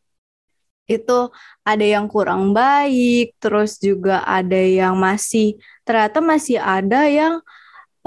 [0.88, 1.18] itu
[1.64, 7.34] ada yang kurang baik, terus juga ada yang masih, ternyata masih ada yang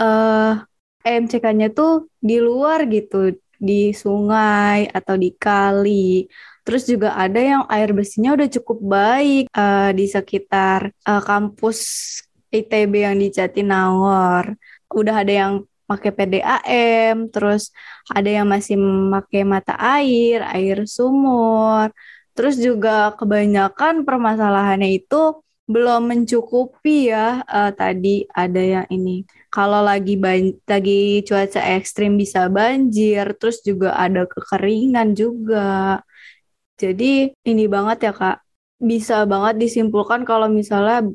[0.01, 0.61] uh,
[1.05, 6.25] eh, EMCK-nya tuh di luar gitu, di sungai atau di kali.
[6.65, 11.79] Terus juga ada yang air bersihnya udah cukup baik uh, di sekitar uh, kampus
[12.49, 14.57] ITB yang di Jatinangor.
[14.99, 15.53] Udah ada yang
[15.89, 17.75] pakai PDAM, terus
[18.07, 21.91] ada yang masih memakai mata air, air sumur.
[22.35, 29.23] Terus juga kebanyakan permasalahannya itu belum mencukupi ya uh, tadi ada yang ini.
[29.51, 35.99] Kalau lagi ban lagi cuaca ekstrim bisa banjir terus juga ada kekeringan juga.
[36.81, 38.37] Jadi ini banget ya kak.
[38.81, 41.05] Bisa banget disimpulkan kalau misalnya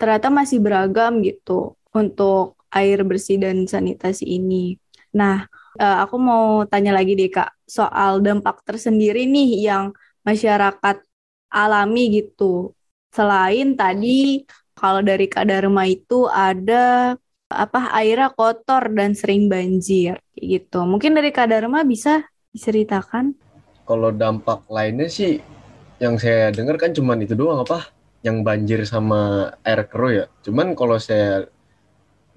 [0.00, 4.76] ternyata masih beragam gitu untuk air bersih dan sanitasi ini
[5.12, 5.44] nah
[5.78, 9.84] uh, aku mau tanya lagi deh kak soal dampak tersendiri nih yang
[10.24, 11.04] masyarakat
[11.52, 12.72] alami gitu
[13.12, 14.40] Selain tadi
[14.72, 17.12] kalau dari Kak Dharma itu ada
[17.52, 20.88] apa airnya kotor dan sering banjir gitu.
[20.88, 22.24] Mungkin dari Kak Dharma bisa
[22.56, 23.36] diceritakan?
[23.84, 25.44] Kalau dampak lainnya sih
[26.00, 27.92] yang saya dengar kan cuman itu doang apa
[28.24, 30.26] yang banjir sama air keruh ya.
[30.40, 31.44] Cuman kalau saya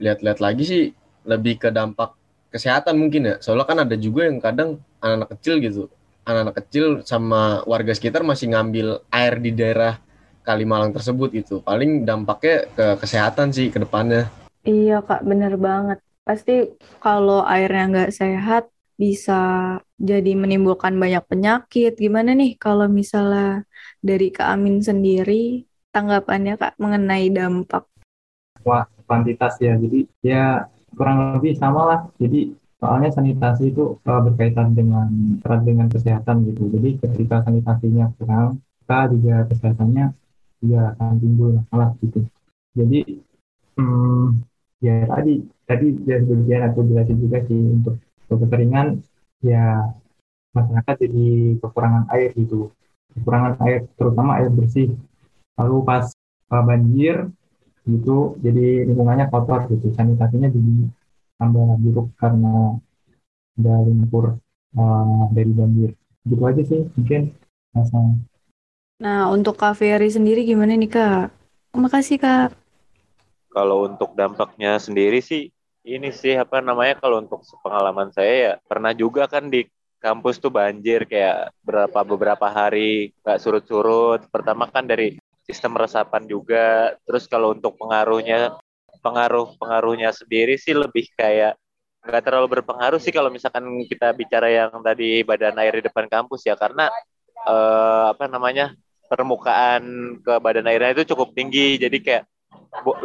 [0.02, 0.84] lihat-lihat lagi sih
[1.26, 2.14] lebih ke dampak
[2.54, 3.36] kesehatan mungkin ya.
[3.44, 5.84] Soalnya kan ada juga yang kadang anak-anak kecil gitu.
[6.26, 10.02] Anak-anak kecil sama warga sekitar masih ngambil air di daerah
[10.46, 14.30] Kalimalang tersebut itu paling dampaknya ke kesehatan sih ke depannya.
[14.62, 15.98] Iya kak bener banget.
[16.22, 16.70] Pasti
[17.02, 19.42] kalau airnya nggak sehat bisa
[20.00, 21.98] jadi menimbulkan banyak penyakit.
[21.98, 23.66] Gimana nih kalau misalnya
[24.00, 27.90] dari Kak Amin sendiri tanggapannya Kak mengenai dampak?
[28.62, 29.74] Wah, kuantitas ya.
[29.78, 32.00] Jadi ya kurang lebih sama lah.
[32.18, 35.08] Jadi soalnya sanitasi itu uh, berkaitan dengan
[35.42, 36.70] erat dengan kesehatan gitu.
[36.70, 40.06] Jadi ketika sanitasinya kurang, kita juga kesehatannya
[40.62, 42.20] juga akan timbul masalah gitu.
[42.76, 43.00] Jadi
[43.80, 44.26] hmm,
[44.84, 45.34] ya tadi
[45.66, 47.96] tadi ya sebagian aku jelasin juga sih untuk
[48.30, 49.02] kekeringan
[49.42, 49.94] ya
[50.56, 51.28] masyarakat jadi
[51.60, 52.72] kekurangan air gitu
[53.18, 54.96] kekurangan air terutama air bersih
[55.60, 56.06] lalu pas
[56.52, 57.30] uh, banjir
[57.86, 60.90] gitu jadi lingkungannya kotor gitu sanitasinya jadi
[61.38, 62.82] tambah buruk karena
[63.56, 64.42] ada lumpur
[64.76, 65.92] uh, dari banjir
[66.26, 67.32] gitu aja sih mungkin
[67.72, 68.18] masalah
[68.96, 71.28] Nah, untuk Kak Ferry sendiri gimana nih, Kak?
[71.76, 72.56] Terima kasih, Kak.
[73.52, 75.52] Kalau untuk dampaknya sendiri sih,
[75.84, 79.68] ini sih apa namanya kalau untuk pengalaman saya ya pernah juga kan di
[80.00, 84.32] kampus tuh banjir kayak berapa beberapa hari nggak surut-surut.
[84.32, 86.98] Pertama kan dari sistem resapan juga.
[87.06, 88.58] Terus kalau untuk pengaruhnya
[89.00, 91.56] pengaruh pengaruhnya sendiri sih lebih kayak
[92.06, 96.46] nggak terlalu berpengaruh sih kalau misalkan kita bicara yang tadi badan air di depan kampus
[96.46, 96.58] ya.
[96.58, 96.90] Karena
[97.46, 98.74] eh, apa namanya
[99.06, 101.78] permukaan ke badan airnya itu cukup tinggi.
[101.78, 102.24] Jadi kayak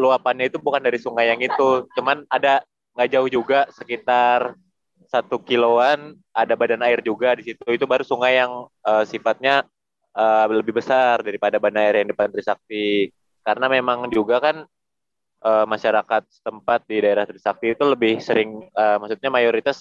[0.01, 1.87] luapannya itu bukan dari sungai yang itu.
[1.95, 2.65] Cuman ada
[2.97, 4.57] nggak jauh juga sekitar
[5.11, 7.63] satu kiloan ada badan air juga di situ.
[7.69, 9.67] Itu baru sungai yang uh, sifatnya
[10.21, 13.09] uh, lebih besar daripada badan air yang di Pantai Trisakti
[13.41, 14.57] karena memang juga kan
[15.41, 19.81] uh, masyarakat setempat di daerah Trisakti itu lebih sering uh, maksudnya mayoritas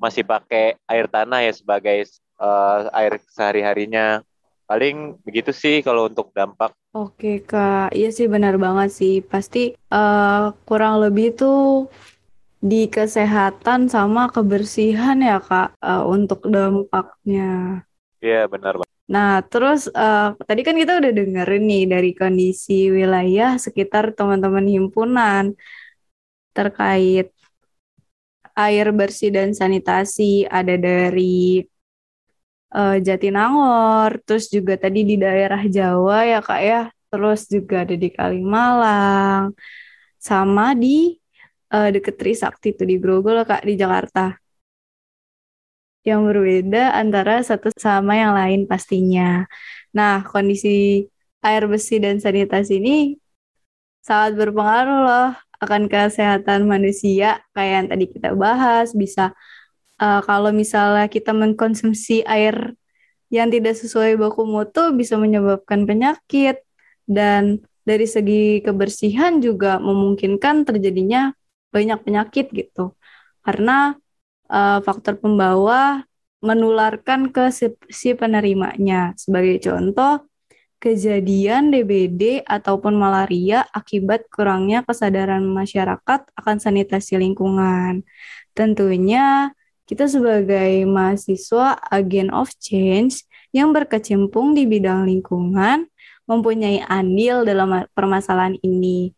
[0.00, 2.08] masih pakai air tanah ya sebagai
[2.40, 4.24] uh, air sehari-harinya
[4.64, 9.18] paling begitu sih kalau untuk dampak Oke Kak, iya sih benar banget sih.
[9.18, 11.90] Pasti uh, kurang lebih tuh
[12.62, 17.82] di kesehatan sama kebersihan ya Kak uh, untuk dampaknya.
[18.22, 18.83] Iya benar Bang.
[19.04, 25.52] Nah, terus uh, tadi kan kita udah dengerin nih dari kondisi wilayah sekitar teman-teman himpunan
[26.56, 27.28] terkait
[28.56, 31.60] air bersih dan sanitasi ada dari
[32.72, 38.08] uh, Jatinangor, terus juga tadi di daerah Jawa ya Kak ya, terus juga ada di
[38.08, 39.52] Kalimalang,
[40.16, 41.18] sama di
[41.74, 44.43] uh, deket Trisakti itu di Grogol Kak di Jakarta.
[46.04, 49.48] Yang berbeda antara satu sama yang lain pastinya.
[49.96, 51.08] Nah, kondisi
[51.40, 53.16] air bersih dan sanitasi ini
[54.04, 55.30] sangat berpengaruh loh
[55.64, 58.92] akan kesehatan manusia kayak yang tadi kita bahas.
[58.92, 59.32] Bisa
[59.96, 62.76] uh, kalau misalnya kita mengkonsumsi air
[63.32, 66.60] yang tidak sesuai baku mutu bisa menyebabkan penyakit.
[67.04, 71.32] Dan dari segi kebersihan juga memungkinkan terjadinya
[71.68, 72.96] banyak penyakit gitu.
[73.44, 73.92] Karena
[74.54, 76.06] uh, faktor pembawa
[76.38, 80.22] menularkan ke si, si penerimanya sebagai contoh
[80.78, 88.04] kejadian DBD ataupun malaria akibat kurangnya kesadaran masyarakat akan sanitasi lingkungan.
[88.52, 89.56] Tentunya
[89.88, 93.24] kita sebagai mahasiswa agen of change
[93.56, 95.88] yang berkecimpung di bidang lingkungan
[96.28, 99.12] mempunyai andil dalam permasalahan ini.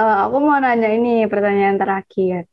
[0.00, 2.49] Uh, aku mau nanya ini pertanyaan terakhir.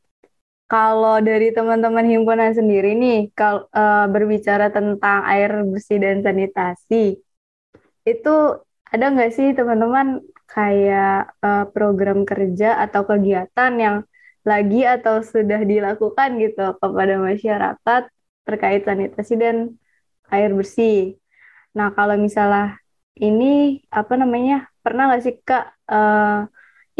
[0.68, 7.16] Kalau dari teman-teman himpunan sendiri nih, kalau uh, berbicara tentang air bersih dan sanitasi,
[8.04, 8.34] itu
[8.92, 13.96] ada nggak sih teman-teman kayak uh, program kerja atau kegiatan yang
[14.44, 18.02] lagi atau sudah dilakukan gitu kepada masyarakat
[18.48, 19.56] terkait sanitasi dan
[20.28, 21.16] air bersih.
[21.76, 22.80] Nah, kalau misalnya
[23.16, 26.48] ini apa namanya pernah nggak sih kak uh,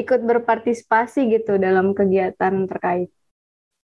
[0.00, 3.17] ikut berpartisipasi gitu dalam kegiatan terkait?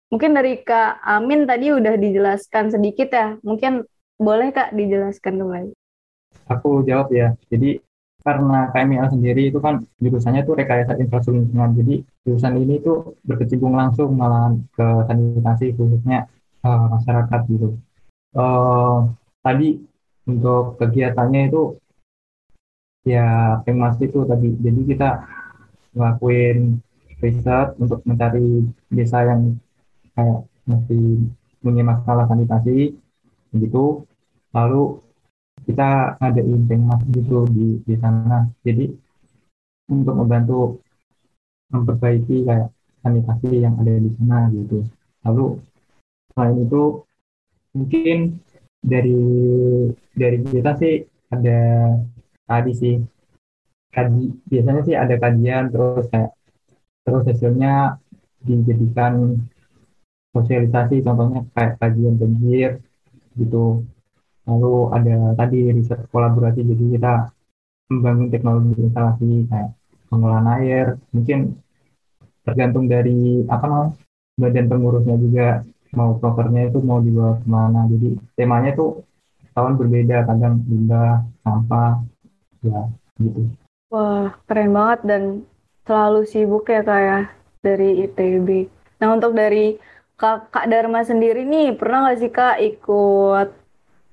[0.09, 3.85] Mungkin dari kak Amin tadi udah dijelaskan sedikit ya, mungkin
[4.17, 5.73] boleh kak dijelaskan kembali.
[6.49, 7.37] Aku jawab ya.
[7.53, 7.77] Jadi
[8.25, 11.45] karena KMIL sendiri itu kan jurusannya tuh rekayasa infrastruktur.
[11.53, 16.29] Jadi jurusan ini tuh berkecimpung langsung malah ke sanitasi khususnya
[16.65, 17.69] uh, masyarakat gitu.
[18.33, 19.13] Uh,
[19.45, 19.81] tadi
[20.29, 21.77] untuk kegiatannya itu
[23.05, 24.57] ya temas itu tadi.
[24.57, 25.09] Jadi kita
[25.97, 26.81] ngelakuin
[27.21, 29.57] riset untuk mencari desa yang
[30.19, 31.31] kayak masih
[31.63, 32.99] punya masalah sanitasi
[33.55, 34.03] gitu.
[34.51, 34.99] Lalu
[35.63, 36.41] kita ada
[36.81, 38.89] mas gitu di di sana jadi
[39.91, 40.81] untuk membantu
[41.69, 42.73] memperbaiki kayak
[43.05, 44.85] sanitasi yang ada di sana gitu
[45.27, 45.61] lalu
[46.33, 46.83] selain itu
[47.77, 48.19] mungkin
[48.81, 49.21] dari
[50.15, 51.59] dari kita sih ada
[52.49, 52.97] tadi sih
[53.93, 56.33] kaji biasanya sih ada kajian terus kayak
[57.05, 57.99] terus hasilnya
[58.45, 59.37] dijadikan
[60.41, 62.71] sosialisasi contohnya kayak kajian banjir
[63.35, 63.83] gitu.
[64.49, 67.15] Lalu ada tadi riset kolaborasi jadi kita
[67.93, 69.71] membangun teknologi instalasi kayak
[70.09, 71.57] pengolahan air mungkin
[72.45, 73.93] tergantung dari apa namanya
[74.39, 75.49] badan pengurusnya juga
[75.93, 77.81] mau propernya itu mau dibawa ke mana.
[77.91, 79.05] Jadi temanya tuh
[79.53, 82.01] tahun berbeda kadang limbah sampah
[82.65, 82.89] ya
[83.21, 83.53] gitu.
[83.93, 85.23] Wah keren banget dan
[85.89, 87.21] selalu sibuk ya kak ya
[87.65, 88.69] dari ITB
[89.01, 89.81] nah untuk dari
[90.19, 93.49] kak, kak Dharma sendiri nih pernah nggak sih kak ikut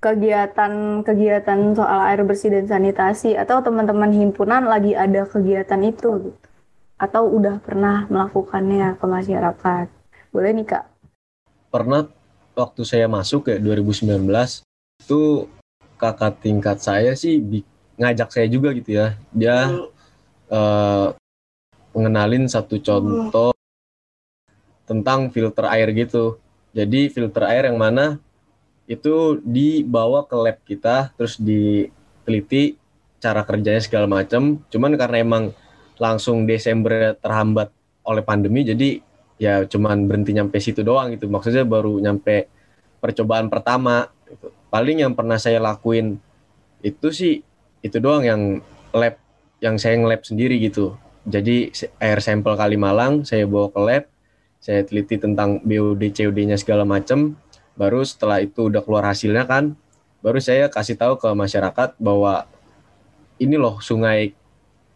[0.06, 6.48] kegiatan-kegiatan soal air bersih dan sanitasi atau teman-teman himpunan lagi ada kegiatan itu gitu.
[7.02, 9.86] Atau udah pernah melakukannya ke masyarakat.
[10.30, 10.86] Boleh nih Kak?
[11.74, 12.06] Pernah
[12.54, 14.16] waktu saya masuk ya 2019
[15.04, 15.22] itu
[15.98, 17.42] kakak tingkat saya sih
[17.98, 19.18] ngajak saya juga gitu ya.
[19.34, 19.74] Dia
[20.54, 21.18] uh,
[21.98, 23.55] mengenalin satu contoh
[24.86, 26.38] tentang filter air gitu.
[26.72, 28.22] Jadi filter air yang mana
[28.86, 32.78] itu dibawa ke lab kita terus diteliti
[33.18, 35.44] cara kerjanya segala macam cuman karena emang
[35.98, 37.74] langsung Desember terhambat
[38.06, 39.02] oleh pandemi jadi
[39.42, 42.46] ya cuman berhenti nyampe situ doang gitu maksudnya baru nyampe
[43.02, 44.54] percobaan pertama gitu.
[44.70, 46.22] paling yang pernah saya lakuin
[46.86, 47.42] itu sih
[47.82, 48.42] itu doang yang
[48.94, 49.18] lab
[49.66, 50.94] yang saya nge-lab sendiri gitu
[51.26, 54.04] jadi air sampel Kalimalang saya bawa ke lab
[54.66, 57.38] saya teliti tentang BOD COD-nya segala macam
[57.78, 59.78] baru setelah itu udah keluar hasilnya kan
[60.26, 62.50] baru saya kasih tahu ke masyarakat bahwa
[63.38, 64.34] ini loh sungai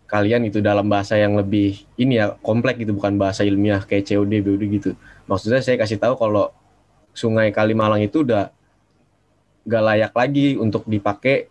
[0.09, 4.41] kalian itu dalam bahasa yang lebih ini ya kompleks gitu bukan bahasa ilmiah kayak COD
[4.41, 4.91] BOD gitu.
[5.29, 6.49] Maksudnya saya kasih tahu kalau
[7.13, 8.49] sungai Kalimalang itu udah
[9.69, 11.45] gak layak lagi untuk dipakai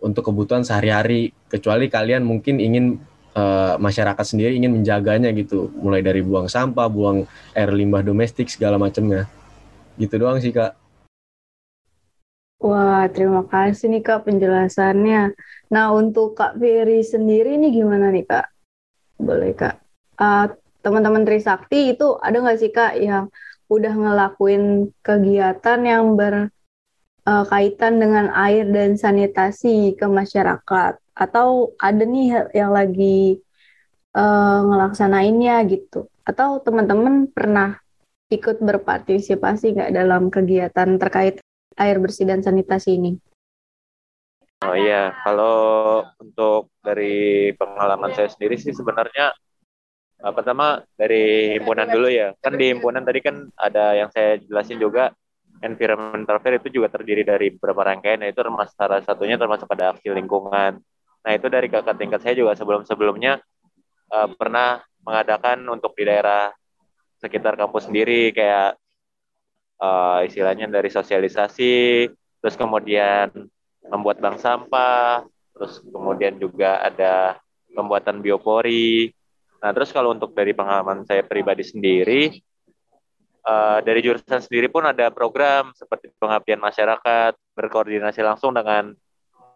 [0.00, 3.04] untuk kebutuhan sehari-hari kecuali kalian mungkin ingin
[3.34, 8.76] uh, masyarakat sendiri ingin menjaganya gitu mulai dari buang sampah buang air limbah domestik segala
[8.78, 9.26] macamnya
[9.98, 10.80] gitu doang sih kak
[12.60, 15.32] Wah, terima kasih nih Kak penjelasannya.
[15.72, 18.52] Nah, untuk Kak Ferry sendiri nih gimana nih Kak?
[19.16, 19.80] Boleh Kak.
[20.20, 20.44] Uh,
[20.84, 23.32] teman-teman Trisakti itu ada nggak sih Kak yang
[23.64, 30.99] udah ngelakuin kegiatan yang berkaitan uh, dengan air dan sanitasi ke masyarakat?
[31.14, 33.40] Atau ada nih yang lagi
[34.16, 37.78] uh, ngelaksanainnya gitu atau teman-teman pernah
[38.30, 41.42] ikut berpartisipasi nggak dalam kegiatan terkait
[41.74, 43.12] air bersih dan sanitasi ini?
[44.60, 49.32] Oh iya, kalau untuk dari pengalaman saya sendiri sih sebenarnya
[50.20, 52.36] uh, pertama dari himpunan dulu ya.
[52.38, 55.10] Kan di himpunan tadi kan ada yang saya jelasin juga
[55.64, 60.12] environmental fair itu juga terdiri dari beberapa rangkaian yaitu termasuk salah satunya termasuk pada aksi
[60.12, 60.80] lingkungan
[61.20, 63.40] Nah itu dari kakak tingkat saya juga sebelum-sebelumnya
[64.12, 66.52] uh, pernah mengadakan untuk di daerah
[67.20, 68.80] sekitar kampus sendiri kayak
[69.80, 72.08] uh, istilahnya dari sosialisasi,
[72.40, 73.28] terus kemudian
[73.88, 75.24] membuat bank sampah,
[75.56, 77.36] terus kemudian juga ada
[77.72, 79.12] pembuatan biopori.
[79.60, 82.40] Nah terus kalau untuk dari pengalaman saya pribadi sendiri,
[83.44, 88.96] uh, dari jurusan sendiri pun ada program seperti pengabdian masyarakat, berkoordinasi langsung dengan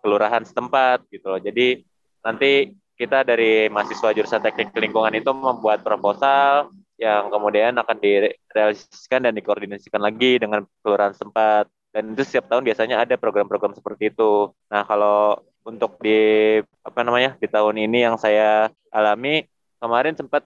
[0.04, 1.40] kelurahan setempat gitu loh.
[1.40, 1.80] Jadi
[2.20, 6.68] nanti kita dari mahasiswa jurusan teknik lingkungan itu membuat proposal
[7.00, 11.72] yang kemudian akan direalisasikan dan dikoordinasikan lagi dengan kelurahan setempat.
[11.90, 14.52] Dan itu setiap tahun biasanya ada program-program seperti itu.
[14.68, 19.48] Nah, kalau untuk di apa namanya di tahun ini yang saya alami
[19.80, 20.44] kemarin sempat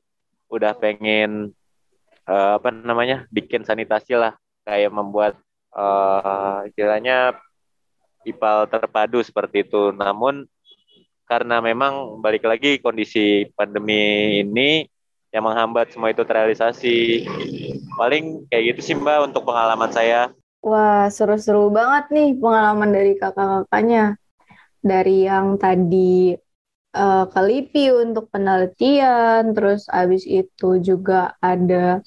[0.49, 1.53] udah pengen
[2.31, 5.35] uh, apa namanya bikin sanitasi lah kayak membuat
[5.75, 7.37] uh, istilahnya
[8.27, 9.95] IPAL terpadu seperti itu.
[9.95, 10.49] Namun
[11.29, 14.89] karena memang balik lagi kondisi pandemi ini
[15.29, 17.29] yang menghambat semua itu terrealisasi.
[17.95, 20.33] Paling kayak gitu sih Mbak untuk pengalaman saya.
[20.65, 24.17] Wah, seru-seru banget nih pengalaman dari kakak-kakaknya.
[24.79, 26.39] Dari yang tadi
[26.95, 32.01] uh, ke LIPI untuk penelitian, terus abis itu juga ada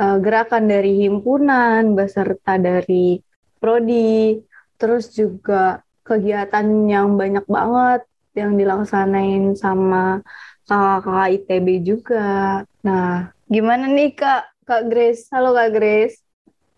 [0.00, 3.20] uh, gerakan dari himpunan beserta dari
[3.58, 4.38] prodi
[4.76, 8.06] terus juga kegiatan yang banyak banget
[8.36, 10.20] yang dilaksanain sama
[10.68, 12.62] kakak-kakak ITB juga.
[12.84, 14.42] Nah, gimana nih Kak?
[14.66, 15.30] Kak Grace.
[15.32, 16.20] Halo Kak Grace.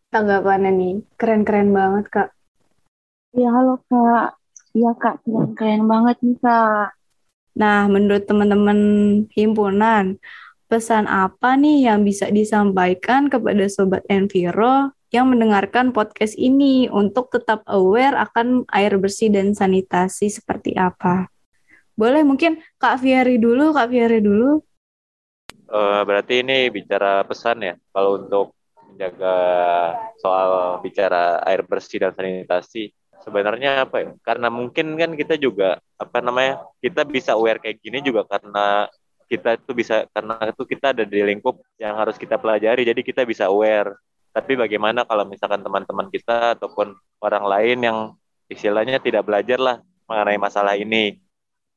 [0.09, 2.29] Tanggapannya nih, keren-keren banget Kak.
[3.37, 4.41] Ya halo Kak.
[4.73, 6.97] Iya Kak, keren-keren banget nih Kak.
[7.59, 8.79] Nah, menurut teman-teman
[9.35, 10.17] himpunan,
[10.69, 17.65] pesan apa nih yang bisa disampaikan kepada Sobat Enviro yang mendengarkan podcast ini untuk tetap
[17.65, 21.33] aware akan air bersih dan sanitasi seperti apa.
[21.97, 24.61] Boleh mungkin Kak Fieri dulu, Kak Fieri dulu.
[25.69, 28.57] Uh, berarti ini bicara pesan ya, kalau untuk
[28.89, 29.37] menjaga
[30.21, 34.11] soal bicara air bersih dan sanitasi, sebenarnya apa ya?
[34.25, 38.89] Karena mungkin kan kita juga apa namanya, kita bisa aware kayak gini juga karena
[39.29, 43.29] kita itu bisa karena itu kita ada di lingkup yang harus kita pelajari, jadi kita
[43.29, 43.93] bisa aware
[44.33, 47.99] tapi bagaimana kalau misalkan teman-teman kita ataupun orang lain yang
[48.49, 49.77] istilahnya tidak belajar lah
[50.09, 51.21] mengenai masalah ini,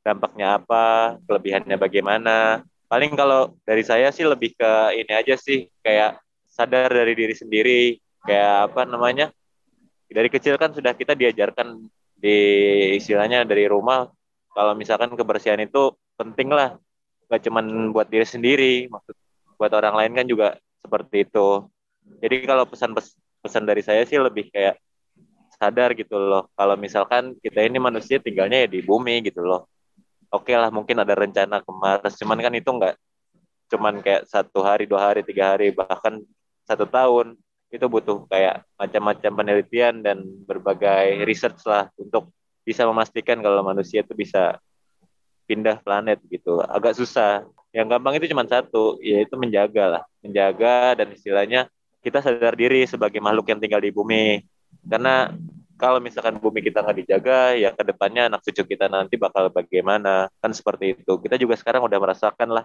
[0.00, 2.64] dampaknya apa, kelebihannya bagaimana.
[2.88, 7.82] Paling kalau dari saya sih lebih ke ini aja sih, kayak sadar dari diri sendiri,
[8.24, 9.32] kayak apa namanya,
[10.12, 12.38] dari kecil kan sudah kita diajarkan di
[13.00, 14.08] istilahnya dari rumah,
[14.52, 16.76] kalau misalkan kebersihan itu penting lah,
[17.32, 19.16] gak cuman buat diri sendiri, maksud
[19.56, 20.48] buat orang lain kan juga
[20.84, 21.64] seperti itu.
[22.20, 22.92] Jadi kalau pesan
[23.42, 24.76] pesan dari saya sih lebih kayak
[25.56, 26.50] sadar gitu loh.
[26.58, 29.70] Kalau misalkan kita ini manusia tinggalnya ya di bumi gitu loh.
[30.32, 32.96] Oke lah mungkin ada rencana ke Mars, cuman kan itu nggak
[33.72, 36.20] cuman kayak satu hari, dua hari, tiga hari, bahkan
[36.64, 37.36] satu tahun
[37.72, 42.28] itu butuh kayak macam-macam penelitian dan berbagai research lah untuk
[42.64, 44.60] bisa memastikan kalau manusia itu bisa
[45.48, 46.60] pindah planet gitu.
[46.64, 47.44] Agak susah.
[47.72, 50.02] Yang gampang itu cuma satu, yaitu menjaga lah.
[50.20, 51.72] Menjaga dan istilahnya
[52.02, 54.42] kita sadar diri sebagai makhluk yang tinggal di bumi.
[54.82, 55.30] Karena
[55.78, 60.26] kalau misalkan bumi kita nggak dijaga, ya ke depannya anak cucu kita nanti bakal bagaimana.
[60.42, 61.18] Kan seperti itu.
[61.22, 62.64] Kita juga sekarang udah merasakan lah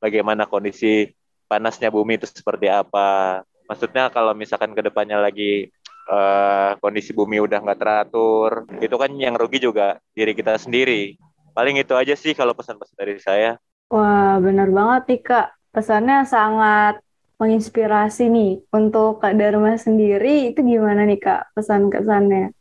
[0.00, 1.12] bagaimana kondisi
[1.46, 3.40] panasnya bumi itu seperti apa.
[3.68, 5.68] Maksudnya kalau misalkan ke depannya lagi
[6.08, 11.20] uh, kondisi bumi udah nggak teratur, itu kan yang rugi juga diri kita sendiri.
[11.52, 13.60] Paling itu aja sih kalau pesan-pesan dari saya.
[13.88, 15.46] Wah, benar banget nih Kak.
[15.72, 17.00] Pesannya sangat
[17.38, 18.52] menginspirasi nih.
[18.74, 22.52] Untuk Kak Dharma sendiri, itu gimana nih Kak pesan-kesannya?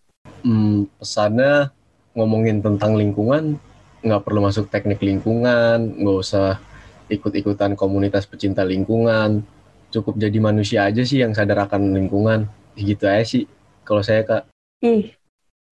[0.46, 1.74] Hmm, pesannya
[2.14, 3.58] ngomongin tentang lingkungan,
[4.06, 6.62] nggak perlu masuk teknik lingkungan, nggak usah
[7.10, 9.42] ikut-ikutan komunitas pecinta lingkungan.
[9.90, 12.46] Cukup jadi manusia aja sih yang sadar akan lingkungan.
[12.78, 13.44] Gitu aja sih
[13.82, 14.44] kalau saya Kak.
[14.86, 15.18] Ih,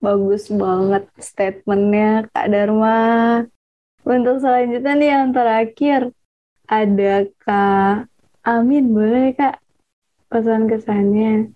[0.01, 3.01] bagus banget statementnya Kak Dharma.
[4.05, 6.01] Untuk selanjutnya nih yang terakhir,
[6.65, 8.14] ada Kak
[8.45, 9.57] Amin, boleh Kak
[10.29, 11.49] pesan-kesannya?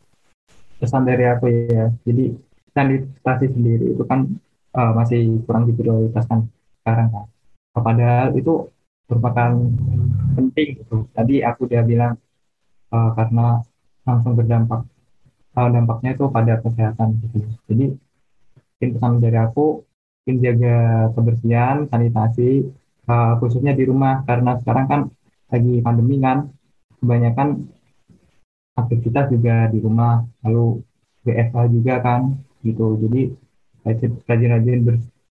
[0.82, 2.34] Pesan dari aku ya, jadi
[2.74, 4.26] sanitasi sendiri itu kan
[4.74, 6.50] uh, masih kurang diprioritaskan
[6.82, 7.26] sekarang kan.
[7.78, 8.74] Padahal itu
[9.06, 9.52] merupakan
[10.34, 11.06] penting gitu.
[11.14, 12.18] Tadi aku udah bilang
[12.90, 13.62] uh, karena
[14.10, 14.82] langsung berdampak
[15.62, 17.38] uh, dampaknya itu pada kesehatan gitu.
[17.70, 17.86] Jadi
[18.98, 19.86] pesan dari aku
[20.26, 22.66] menjaga kebersihan, sanitasi
[23.06, 25.02] uh, khususnya di rumah karena sekarang kan
[25.54, 26.50] lagi pandemi kan
[27.00, 27.68] kebanyakan
[28.76, 30.84] aktivitas juga di rumah lalu
[31.28, 33.32] WFH juga kan gitu jadi
[34.28, 34.80] rajin-rajin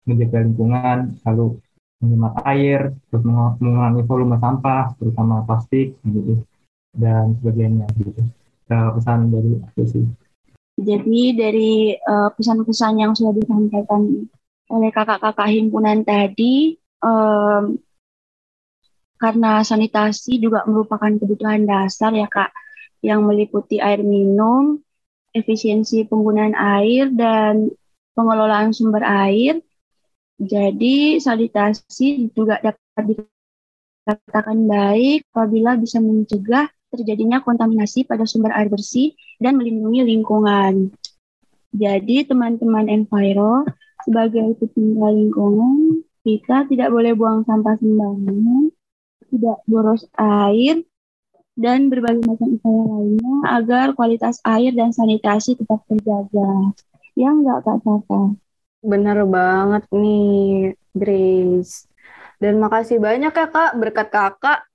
[0.07, 1.59] menjaga lingkungan lalu
[2.01, 3.23] menghemat air, terus
[3.61, 6.45] mengurangi volume sampah, terutama plastik, gitu,
[6.93, 8.23] dan sebagainya, gitu.
[8.67, 10.05] Uh, pesan dari aku sih.
[10.77, 14.29] Jadi dari uh, pesan-pesan yang sudah disampaikan
[14.69, 17.79] oleh kakak-kakak himpunan tadi, um,
[19.17, 22.53] karena sanitasi juga merupakan kebutuhan dasar ya kak,
[23.01, 24.81] yang meliputi air minum,
[25.33, 27.73] efisiensi penggunaan air, dan
[28.17, 29.61] pengelolaan sumber air,
[30.37, 33.25] jadi sanitasi juga dapat
[34.05, 40.93] dikatakan baik apabila bisa mencegah terjadinya kontaminasi pada sumber air bersih dan melindungi lingkungan.
[41.73, 43.65] Jadi teman-teman Enviro
[44.05, 48.76] sebagai pecinta lingkungan kita tidak boleh buang sampah sembarangan,
[49.31, 50.83] tidak boros air,
[51.57, 56.77] dan berbagai macam upaya lainnya agar kualitas air dan sanitasi tetap terjaga.
[57.17, 58.37] Ya enggak Kak Safa?
[58.85, 61.89] Bener banget nih, Grace.
[62.37, 64.69] Dan makasih banyak ya Kak, berkat Kakak.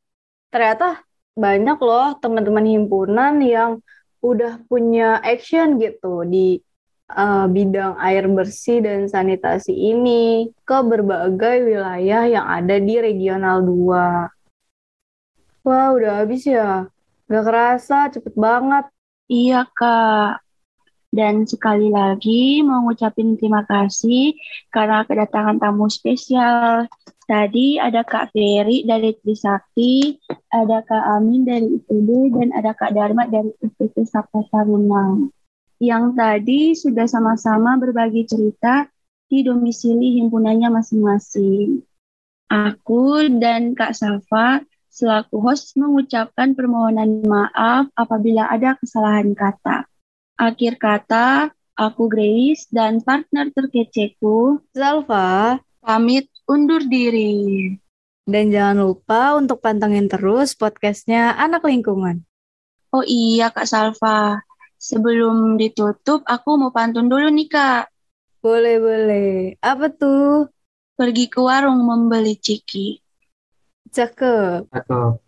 [0.50, 1.06] Ternyata
[1.38, 3.80] banyak loh teman-teman himpunan yang
[4.26, 6.58] udah punya action gitu di
[7.14, 14.41] uh, bidang air bersih dan sanitasi ini ke berbagai wilayah yang ada di regional 2.
[15.62, 16.90] Wah, udah habis ya.
[17.30, 18.90] Gak kerasa, cepet banget.
[19.30, 20.42] Iya, Kak.
[21.12, 24.32] Dan sekali lagi mau ngucapin terima kasih
[24.72, 26.88] karena kedatangan tamu spesial.
[27.28, 30.16] Tadi ada Kak Ferry dari Trisakti,
[30.48, 35.20] ada Kak Amin dari IPB, dan ada Kak Dharma dari IPT Sabta Taruna.
[35.84, 38.88] Yang tadi sudah sama-sama berbagi cerita
[39.28, 41.84] di domisili himpunannya masing-masing.
[42.52, 49.88] Aku dan Kak Safa selaku host mengucapkan permohonan maaf apabila ada kesalahan kata.
[50.36, 57.74] Akhir kata, aku Grace dan partner terkeceku, Zalfa, pamit undur diri.
[58.22, 62.22] Dan jangan lupa untuk pantengin terus podcastnya Anak Lingkungan.
[62.94, 64.46] Oh iya Kak Salva,
[64.78, 67.90] sebelum ditutup aku mau pantun dulu nih Kak.
[68.46, 69.58] Boleh, boleh.
[69.58, 70.50] Apa tuh?
[70.94, 73.01] Pergi ke warung membeli ciki.
[73.92, 74.72] Cakep.
[74.72, 75.20] Cakep.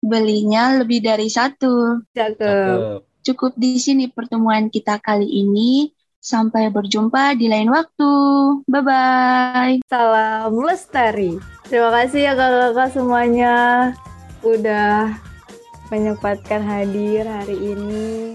[0.00, 2.00] Belinya lebih dari satu.
[2.16, 2.40] Cakep.
[2.40, 3.00] Cakep.
[3.26, 5.92] Cukup di sini pertemuan kita kali ini.
[6.16, 8.12] Sampai berjumpa di lain waktu.
[8.66, 9.86] Bye-bye.
[9.86, 11.38] Salam lestari.
[11.70, 13.54] Terima kasih ya kakak-kakak semuanya
[14.42, 15.14] udah
[15.92, 18.34] menyempatkan hadir hari ini.